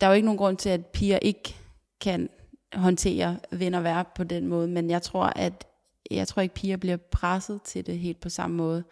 [0.00, 1.54] der er jo ikke nogen grund til, at piger ikke
[2.00, 2.28] kan
[2.74, 5.66] håndtere vind og vejr på den måde, men jeg tror, at
[6.10, 8.84] jeg tror ikke, piger bliver presset til det helt på samme måde,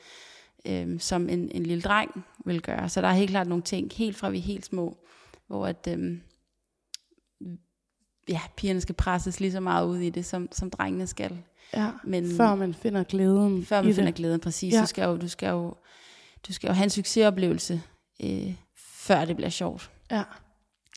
[0.67, 2.89] øh, som en, en lille dreng vil gøre.
[2.89, 4.97] Så der er helt klart nogle ting, helt fra vi er helt små,
[5.51, 6.19] hvor at, øh,
[8.29, 11.39] ja, pigerne skal presses lige så meget ud i det, som, som drengene skal.
[11.75, 14.15] Ja, Men før man finder glæden før man finder det.
[14.15, 14.81] glæden, præcis, Ja.
[14.81, 15.75] så skal jo, du skal jo,
[16.49, 17.83] du skal jo have en succesoplevelse,
[18.23, 19.91] øh, før det bliver sjovt.
[20.11, 20.23] Ja,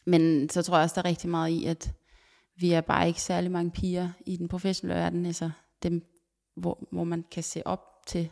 [0.06, 1.92] Men så tror jeg også, der er rigtig meget i, at
[2.56, 5.50] vi er bare ikke særlig mange piger i den professionelle verden, altså
[5.84, 6.06] dem,
[6.58, 8.30] hvor, hvor man kan se op til.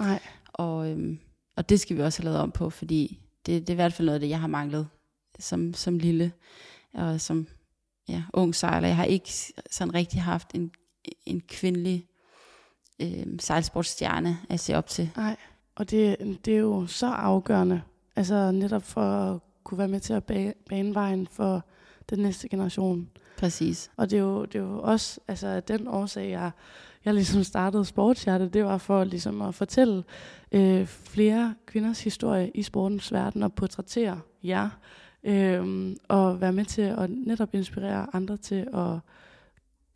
[0.00, 0.18] nej,
[0.52, 1.18] Og, øhm,
[1.56, 3.92] og det skal vi også have lavet om på, fordi det, det er i hvert
[3.92, 4.88] fald noget af det, jeg har manglet
[5.40, 6.32] som, som lille
[6.94, 7.46] og som
[8.08, 8.88] ja, ung sejler.
[8.88, 9.32] Jeg har ikke
[9.70, 10.70] sådan rigtig haft en,
[11.26, 12.06] en kvindelig
[13.02, 15.10] øhm, sejlsportsstjerne at se op til.
[15.16, 15.36] nej.
[15.74, 17.82] Og det, det er jo så afgørende,
[18.16, 21.64] altså netop for at kunne være med til at ba- bane vejen for
[22.10, 23.08] den næste generation.
[23.38, 23.90] Præcis.
[23.96, 26.50] Og det er jo, det er jo også altså, den årsag, jeg,
[27.04, 30.04] jeg ligesom startede Sportshjerte, det var for ligesom at fortælle
[30.52, 34.68] øh, flere kvinders historie i sportens verden og portrættere jer.
[35.24, 38.98] Øh, og være med til at netop inspirere andre til at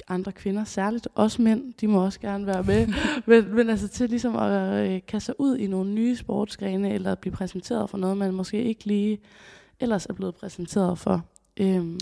[0.09, 2.87] andre kvinder, særligt også mænd, de må også gerne være med,
[3.27, 7.15] men, men altså til ligesom at øh, kaste sig ud i nogle nye sportsgrene, eller
[7.15, 9.19] blive præsenteret for noget, man måske ikke lige
[9.81, 11.25] ellers er blevet præsenteret for.
[11.61, 11.99] Øhm,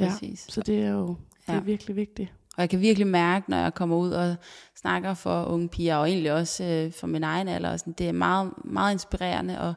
[0.00, 0.46] ja, Præcis.
[0.48, 1.16] så det er jo det
[1.46, 1.60] er Ja.
[1.60, 2.32] virkelig vigtigt.
[2.56, 4.36] Og jeg kan virkelig mærke, når jeg kommer ud og
[4.76, 8.08] snakker for unge piger, og egentlig også øh, for min egen alder, og sådan, det
[8.08, 9.74] er meget, meget inspirerende, og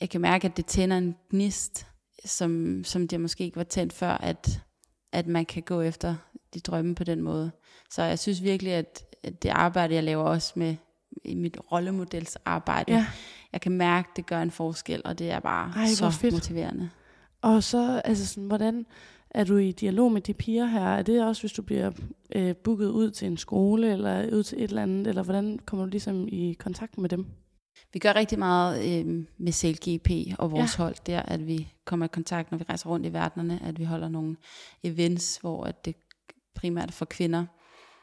[0.00, 1.86] jeg kan mærke, at det tænder en gnist,
[2.24, 4.60] som, som det måske ikke var tændt før, at,
[5.12, 6.14] at man kan gå efter
[6.54, 7.50] de drømme på den måde.
[7.90, 10.76] Så jeg synes virkelig, at, at det arbejde, jeg laver også med
[11.24, 13.06] i mit rollemodelsarbejde, Ja.
[13.52, 16.34] jeg kan mærke, det gør en forskel, og det er bare Ej, så fedt.
[16.34, 16.90] motiverende.
[17.42, 18.86] Og så, altså sådan, hvordan
[19.30, 20.80] er du i dialog med de piger her?
[20.84, 21.90] Er det også, hvis du bliver
[22.34, 25.84] øh, booket ud til en skole, eller ud til et eller andet, eller hvordan kommer
[25.86, 27.26] du ligesom i kontakt med dem?
[27.92, 30.82] Vi gør rigtig meget øh, med SailGP og vores Ja.
[30.84, 33.84] hold der, at vi kommer i kontakt, når vi rejser rundt i verdenerne, at vi
[33.84, 34.36] holder nogle
[34.84, 35.94] events, hvor at det
[36.54, 37.44] primært er for kvinder.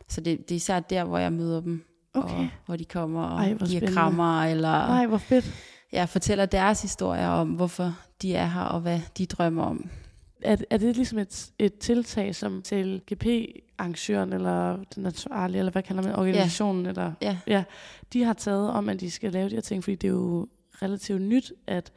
[0.09, 2.35] Så det, det er især der, hvor jeg møder dem, Okay.
[2.39, 3.93] og hvor de kommer og Ej, Ej, giver spændende.
[3.93, 5.53] krammer, eller Nej, hvor fedt.
[5.93, 9.89] ja, fortæller deres historier om, hvorfor de er her, og hvad de drømmer om.
[10.45, 15.83] Er, er det ligesom et, et tiltag, som til GP-arrangøren, eller den ansvarlige, eller hvad
[15.83, 17.13] kalder man organisationen, eller
[17.47, 17.63] Ja,
[18.13, 20.47] de har taget om, at de skal lave de her ting, fordi det er jo
[20.81, 21.91] relativt nyt, at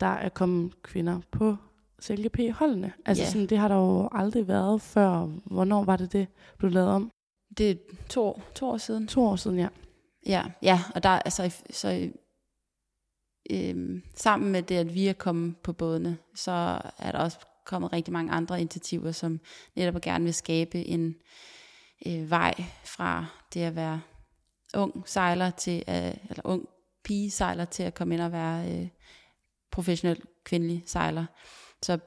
[0.00, 1.56] der er kommet kvinder på
[2.02, 2.92] CLGP-holdene.
[3.06, 3.30] Altså Ja.
[3.30, 5.20] sådan, det har der jo aldrig været før.
[5.44, 6.26] Hvornår var det, det
[6.58, 7.10] blev lavet om?
[7.58, 7.74] det er
[8.08, 9.06] to, to år siden.
[9.06, 9.68] To år siden, ja.
[10.26, 12.10] Ja, ja og der altså, så,
[13.50, 17.38] øhm, sammen med det, at vi er kommet på bådene, så er der også
[17.68, 19.40] kommet rigtig mange andre initiativer, som
[19.76, 21.16] netop gerne vil skabe en
[22.06, 22.54] øh, vej
[22.84, 24.00] fra det at være
[24.74, 26.68] ung sejler til, øh, eller ung
[27.04, 28.88] pige sejler til at komme ind og være øh,
[29.70, 31.26] professionel kvindelig sejler.
[31.82, 31.98] Så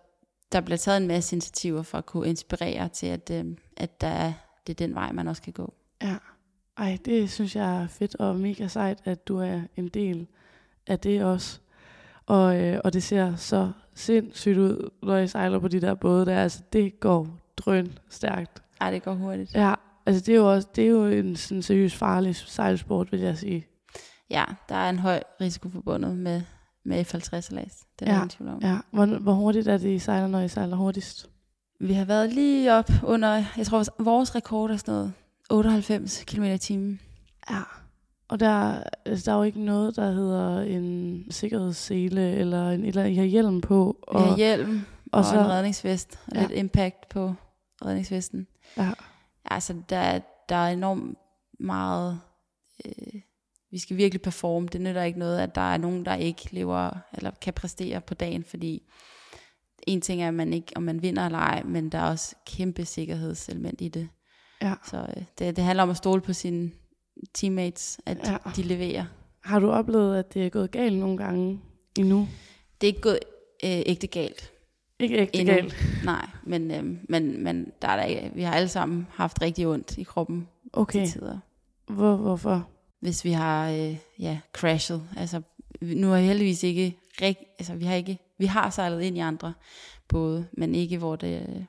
[0.52, 3.46] der bliver taget en masse initiativer for at kunne inspirere til, at, øh,
[3.78, 4.34] at der er,
[4.68, 5.74] det er den vej, man også kan gå.
[6.02, 6.18] Ja.
[6.78, 10.28] Ej, det synes jeg er fedt og mega sejt, at du er en del
[10.88, 11.60] af det også.
[12.26, 16.26] Og, øh, og det ser så sindssygt ud, når jeg sejler på de der både
[16.26, 16.44] der.
[16.44, 18.64] Altså, det går drøn stærkt.
[18.82, 19.54] Ej, det går hurtigt.
[19.54, 19.74] Ja,
[20.06, 23.38] altså det er jo også det er jo en sådan seriøs farlig sejlsport, vil jeg
[23.38, 23.68] sige.
[24.30, 26.42] Ja, der er en høj risiko forbundet med,
[26.86, 27.86] med F50-salas.
[28.00, 28.60] Det er Ja, ja, ingen tvivl om.
[28.62, 31.30] Ja, hvor, hvor hurtigt er det, I sejler, når I sejler hurtigst?
[31.80, 35.14] Vi har været lige op under, jeg tror, vores, vores rekord er sådan noget
[35.50, 37.00] 98 km i timen.
[37.50, 37.62] Ja.
[38.32, 43.04] Og der, altså, der er jo ikke noget, der hedder en sikkerhedssele, eller en eller
[43.06, 44.06] I har hjelm på.
[44.14, 46.42] Vi har hjelm og, og så- en redningsvest, og Ja.
[46.42, 47.34] lidt impact på
[47.86, 48.48] redningsvesten.
[48.78, 48.92] Ja.
[49.46, 50.20] Altså, der, er-
[50.50, 51.18] der er enormt
[51.60, 52.20] meget...
[52.86, 53.22] Øh,
[53.72, 54.68] vi skal virkelig performe.
[54.68, 58.14] Det nytter ikke noget, at der er nogen, der ikke lever eller kan præstere på
[58.14, 58.84] dagen, fordi
[59.88, 62.36] en ting er, at man ikke, om man vinder eller ej, men der er også
[62.46, 64.10] kæmpe sikkerhedselement i det.
[64.62, 64.74] Ja.
[64.86, 66.72] Så øh, det, det handler om at stole på sine
[67.34, 68.38] teammates, at Ja.
[68.56, 69.06] de leverer.
[69.44, 71.60] Har du oplevet, at det er gået galt nogle gange
[72.00, 72.28] endnu?
[72.82, 73.20] Det er ikke gået
[73.64, 74.52] øh, ægte galt.
[75.00, 75.54] Ikke ægte Endnu.
[75.54, 75.76] galt.
[76.06, 79.98] Nej, men, øh, men, men der er der, vi har alle sammen haft rigtig ondt
[79.98, 81.38] i kroppen Okay, til tider.
[81.88, 82.68] Hvor, hvorfor?
[83.00, 85.04] Hvis vi har øh, ja, crashet.
[85.18, 85.42] Altså,
[85.82, 89.20] nu har vi heldigvis ikke, rig, altså, vi har ikke, vi har sejlet ind i
[89.20, 89.54] andre
[90.08, 91.64] både, men ikke hvor, det, øh,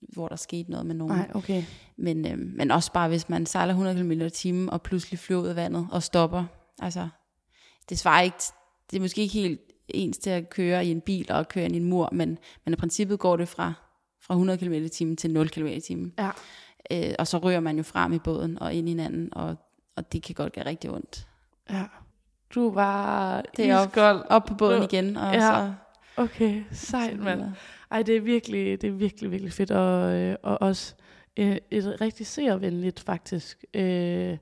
[0.00, 1.16] hvor der er sket noget med nogen.
[1.16, 1.62] Nej, okay.
[1.96, 5.42] Men, øh, men også bare, hvis man sejler 100 km i timen og pludselig flyver
[5.42, 6.44] ud af vandet og stopper.
[6.82, 7.08] Altså,
[7.88, 8.36] det svarer ikke,
[8.90, 11.74] det er måske ikke helt ens til at køre i en bil og køre ind
[11.74, 13.72] i en mur, men, men i princippet går det fra,
[14.22, 16.12] fra 100 km i timen til 0 km i timen.
[16.18, 16.30] Ja.
[16.90, 19.56] Øh, og så rører man jo frem i båden og ind i hinanden, og,
[19.96, 21.28] og det kan godt gøre rigtig ondt.
[21.70, 21.84] Ja.
[22.54, 25.40] Du var Det er op, på båden igen, og ja.
[25.40, 25.72] så...
[26.16, 27.42] Okay, sejt, mand.
[27.90, 30.94] Ej, det er virkelig, det er virkelig, virkelig fedt, og, øh, og også
[31.36, 34.36] øh, et rigtig seervenligt faktisk øh,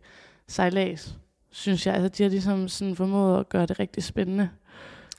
[0.49, 1.19] sejlads,
[1.51, 1.95] synes jeg.
[1.95, 4.49] Altså, de har ligesom sådan formået at gøre det rigtig spændende.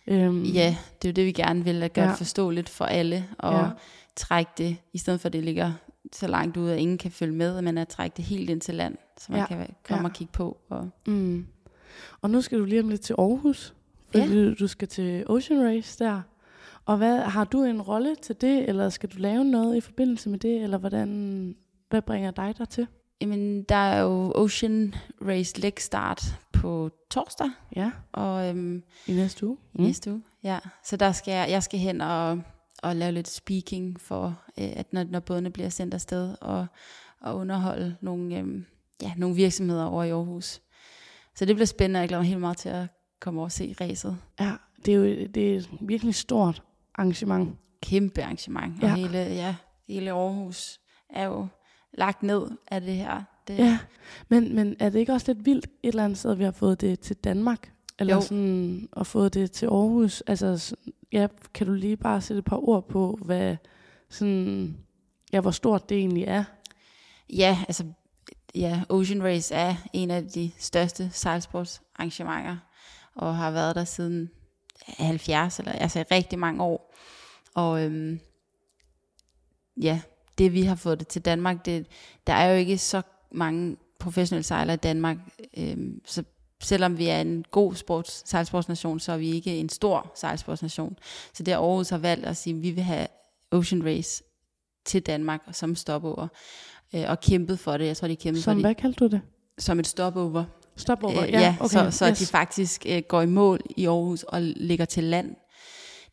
[0.07, 2.13] Øhm, Ja, det er jo det, vi gerne vil, at gøre Ja.
[2.13, 3.69] forståeligt for alle, og Ja.
[4.15, 5.73] trække det, i stedet for at det ligger
[6.13, 8.75] så langt ude, at ingen kan følge med, men at trække det helt ind til
[8.75, 9.45] land, så man ja.
[9.47, 9.57] kan
[9.87, 10.07] komme Ja.
[10.09, 10.57] og kigge på.
[10.69, 11.45] Og Mm.
[12.21, 13.73] Og nu skal du lige om lidt til Aarhus,
[14.11, 14.53] fordi ja.
[14.53, 16.21] du skal til Ocean Race der.
[16.85, 20.29] Og hvad, har du en rolle til det, eller skal du lave noget i forbindelse
[20.29, 21.55] med det, eller hvordan,
[21.89, 22.87] hvad bringer dig der til?
[23.21, 26.23] Jamen, der er jo Ocean Race Leg Start
[26.53, 29.57] på torsdag, Ja, og øhm, i næste uge.
[29.73, 29.83] mm.
[29.83, 30.23] næste uge.
[30.43, 30.59] Ja.
[30.83, 32.41] Så der skal jeg, jeg skal hen og,
[32.83, 36.65] og lave lidt speaking for, øh, at når, når bådene bliver sendt afsted, og,
[37.21, 38.65] og underholde nogle, øhm,
[39.01, 40.61] ja, nogle virksomheder over i Aarhus.
[41.35, 42.87] Så det bliver spændende, og jeg glæder mig helt meget til at
[43.19, 44.17] komme over og se racet.
[44.39, 44.53] Ja,
[44.85, 46.63] det er jo det er virkelig stort
[46.95, 47.57] arrangement.
[47.81, 48.91] Kæmpe arrangement, Ja.
[48.91, 49.55] og hele, ja,
[49.87, 50.79] hele Aarhus
[51.09, 51.47] er jo
[51.93, 53.21] lagt ned af det her.
[53.47, 53.79] Det, Ja,
[54.29, 56.51] men, men er det ikke også lidt vildt et eller andet sted, at vi har
[56.51, 57.71] fået det til Danmark?
[57.99, 58.21] Eller Jo.
[58.21, 60.21] sådan, og fået det til Aarhus?
[60.27, 60.75] Altså,
[61.11, 63.55] ja, kan du lige bare sætte et par ord på, hvad
[64.09, 64.77] sådan,
[65.33, 66.43] ja, hvor stort det egentlig er?
[67.29, 67.83] Ja, altså,
[68.55, 72.57] ja, Ocean Race er en af de største sejlsportsarrangementer,
[73.15, 74.29] og har været der siden
[74.87, 76.93] 70, eller altså rigtig mange år.
[77.53, 78.19] Og øhm,
[79.81, 80.01] ja,
[80.37, 81.85] det vi har fået det til Danmark, det,
[82.27, 83.01] der er jo ikke så
[83.31, 85.17] mange professionelle sejlere i Danmark,
[85.57, 86.23] øhm, så
[86.63, 90.97] selvom vi er en god sports, sejlsportsnation, så er vi ikke en stor sejlsportsnation.
[91.33, 93.07] Så det Aarhus har valgt at sige, at vi vil have
[93.51, 94.23] Ocean Race
[94.85, 96.27] til Danmark som stopover,
[96.95, 97.85] øh, og kæmpet for det.
[97.85, 99.11] Jeg tror, de kæmpede Som, for hvad kaldte du det?
[99.11, 99.21] det
[99.57, 100.45] som et stopover.
[100.77, 101.23] Stopover?
[101.23, 101.69] Øh, ja, okay.
[101.69, 102.19] så, så yes.
[102.19, 105.35] de faktisk øh, går i mål i Aarhus og ligger til land.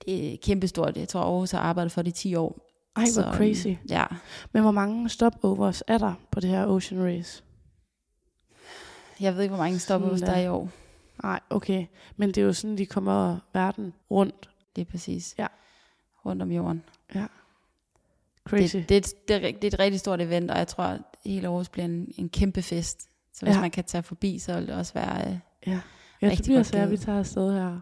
[0.07, 0.97] Det er kæmpestort.
[0.97, 2.69] Jeg tror, Aarhus har arbejdet for det i 10 år.
[2.97, 3.69] Ej, hvor Så, øhm, crazy.
[3.91, 4.05] Ja,
[4.53, 7.43] Men hvor mange stopovers er der på det her Ocean Race?
[9.23, 10.71] jeg ved ikke, hvor mange stopovers der er i år.
[11.23, 11.87] Nej, okay.
[12.17, 14.51] Men det er jo sådan, de kommer verden rundt.
[14.77, 15.35] Det er præcis.
[15.39, 15.47] Ja.
[16.27, 16.83] Rundt om jorden.
[18.49, 18.77] Crazy.
[18.77, 20.85] Det, det, er et, det, er, det er et rigtig stort event, og jeg tror,
[20.85, 23.09] at hele Aarhus bliver en, en kæmpe fest.
[23.35, 23.61] Så hvis Ja.
[23.61, 25.29] man kan tage forbi, så vil det også være...
[25.31, 25.81] Øh, ja.
[26.23, 27.81] Ja, rigtig godt og jeg, vi tager afsted her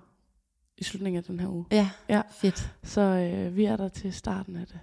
[0.78, 1.64] i slutningen af den her uge.
[1.70, 2.22] ja, Ja.
[2.40, 2.72] fedt.
[2.82, 4.80] Så øh, vi er der til starten af det.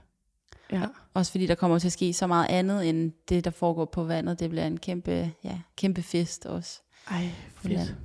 [0.72, 0.86] Ja.
[1.14, 4.04] Også fordi der kommer til at ske så meget andet, end det, der foregår på
[4.04, 4.40] vandet.
[4.40, 6.82] Det bliver en kæmpe, ja, kæmpe fest også.
[7.12, 7.96] Ej, fedt.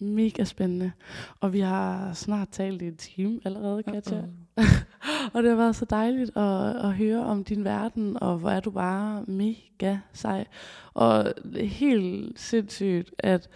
[0.00, 0.92] Mega spændende.
[1.40, 4.20] Og vi har snart talt i en time allerede, Katja.
[4.20, 4.26] Uh-oh.
[5.34, 8.60] Og det har været så dejligt at, at høre om din verden, og hvor er
[8.60, 10.44] du bare mega sej.
[10.94, 13.48] Og helt sindssygt, at,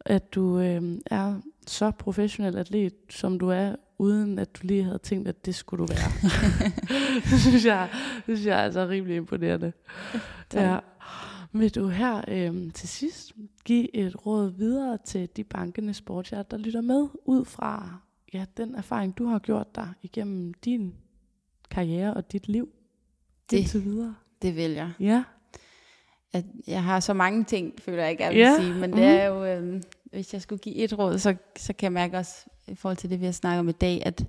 [0.00, 4.98] at du øh, er så professionel atlet, som du er, uden at du lige havde
[4.98, 6.30] tænkt, at det skulle du være.
[7.30, 9.72] det, synes jeg, det synes jeg er altså rimelig imponerende.
[10.50, 10.62] Tak.
[10.62, 10.78] Ja.
[11.52, 13.32] Vil du her øh, til sidst
[13.64, 18.00] give et råd videre til de bankende sportsjer, der lytter med ud fra
[18.32, 20.94] ja, den erfaring, du har gjort dig igennem din
[21.70, 22.68] karriere og dit liv
[23.50, 24.14] Det- indtil videre?
[24.42, 24.92] Det vil jeg.
[25.00, 25.24] Ja.
[26.32, 26.44] jeg.
[26.66, 28.74] Jeg har så mange ting, føler jeg ikke, jeg vil Ja, sige.
[28.74, 31.92] Men det er jo, øh, hvis jeg skulle give et råd, så, så kan jeg
[31.92, 34.24] mærke også, i forhold til det, vi har snakket om i dag, at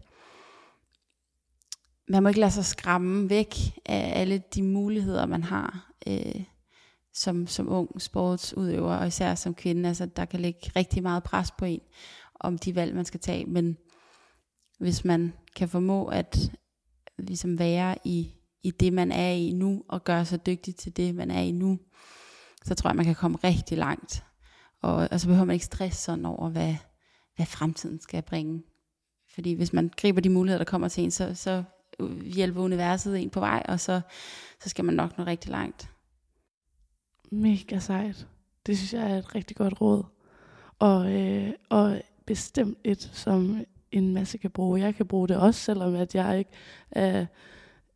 [2.08, 6.43] man må ikke lade sig skræmme væk af alle de muligheder, man har øh,
[7.14, 9.89] som, som ung sportsudøver, og især som kvinde.
[9.89, 11.82] Altså, der kan ligge rigtig meget pres på en,
[12.39, 13.45] om de valg, man skal tage.
[13.45, 13.78] Men
[14.82, 16.52] hvis man kan formå at
[17.18, 18.32] ligesom være i,
[18.64, 21.52] i det, man er i nu, og gøre sig dygtig til det, man er i
[21.52, 21.80] nu,
[22.64, 24.24] så tror jeg, man kan komme rigtig langt.
[24.82, 26.76] Og, og så behøver man ikke stresse sådan over, hvad,
[27.36, 28.64] hvad fremtiden skal bringe.
[29.34, 31.64] Fordi hvis man griber de muligheder, der kommer til en, så, så
[32.24, 34.02] hjælper universet en på vej, og så,
[34.64, 35.90] så skal man nok nå rigtig langt.
[37.32, 38.28] Mega sejt.
[38.66, 40.04] Det synes jeg er et rigtig godt råd.
[40.80, 44.80] Og, øh, og bestemt et, som en masse kan bruge.
[44.82, 46.52] Jeg kan bruge det også, selvom at jeg ikke
[46.92, 47.26] er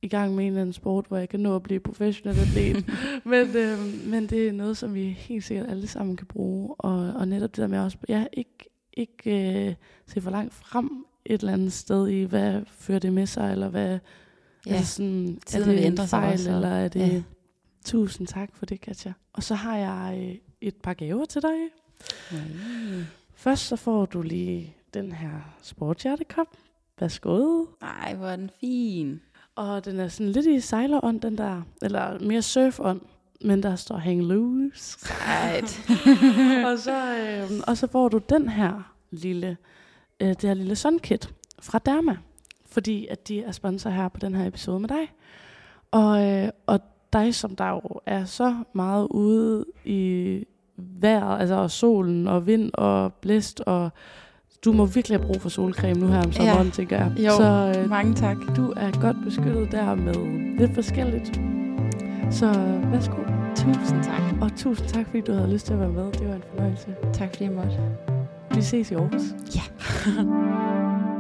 [0.02, 2.86] i gang med en eller anden sport, hvor jeg kan nå at blive professionel atlet.
[3.26, 3.80] men, øh,
[4.10, 6.76] men det er noget, som vi helt sikkert alle sammen kan bruge.
[6.78, 9.74] Og, og netop det der med også, ja, ikke, ikke øh,
[10.08, 13.70] se for langt frem et eller andet sted i, hvad fører det med sig, eller
[13.70, 14.00] hvad,
[14.68, 17.00] Ja, altså sådan, er tiderne det en fejl, også, og- eller er det...
[17.00, 17.24] ja.
[17.86, 19.14] Tusind tak for det, Katja.
[19.34, 21.56] Og så har jeg øh, et par gaver til dig.
[22.32, 22.38] Mm.
[23.36, 26.48] Først så får du lige den her sportshjertekop.
[27.00, 27.66] Værsgo.
[27.82, 29.22] Ej, hvor er den fin.
[29.56, 31.62] Og den er sådan lidt i sejlerånd, den der.
[31.82, 33.02] Eller mere surfånd.
[33.42, 34.98] Men der står hang loose.
[35.28, 35.90] Ejt.
[36.68, 39.58] og, så, øh, og så får du den her lille,
[40.20, 42.18] øh, det her lille sunkit fra Derma.
[42.66, 45.12] fordi at de er sponsor her på den her episode med dig.
[45.92, 46.80] Og, øh, og
[47.14, 50.44] dig, som der jo er så meget ude i
[50.78, 53.90] vejret, altså og solen og vind og blæst, og
[54.66, 56.72] du må virkelig have brug for solcreme nu her om sommeren, ja.
[56.72, 57.12] tænker jeg.
[57.18, 58.38] Jo, så øh, mange tak.
[58.56, 60.16] du er godt beskyttet der med
[60.60, 61.42] lidt forskelligt.
[62.32, 62.46] Så
[62.92, 63.18] værsgo.
[63.56, 64.22] Tusind tak.
[64.42, 66.12] Og tusind tak, fordi du havde lyst til at være med.
[66.12, 66.96] Det var en fornøjelse.
[67.14, 67.80] Tak fordi jeg måtte.
[68.56, 69.22] Vi ses i Aarhus.
[69.56, 69.62] Ja.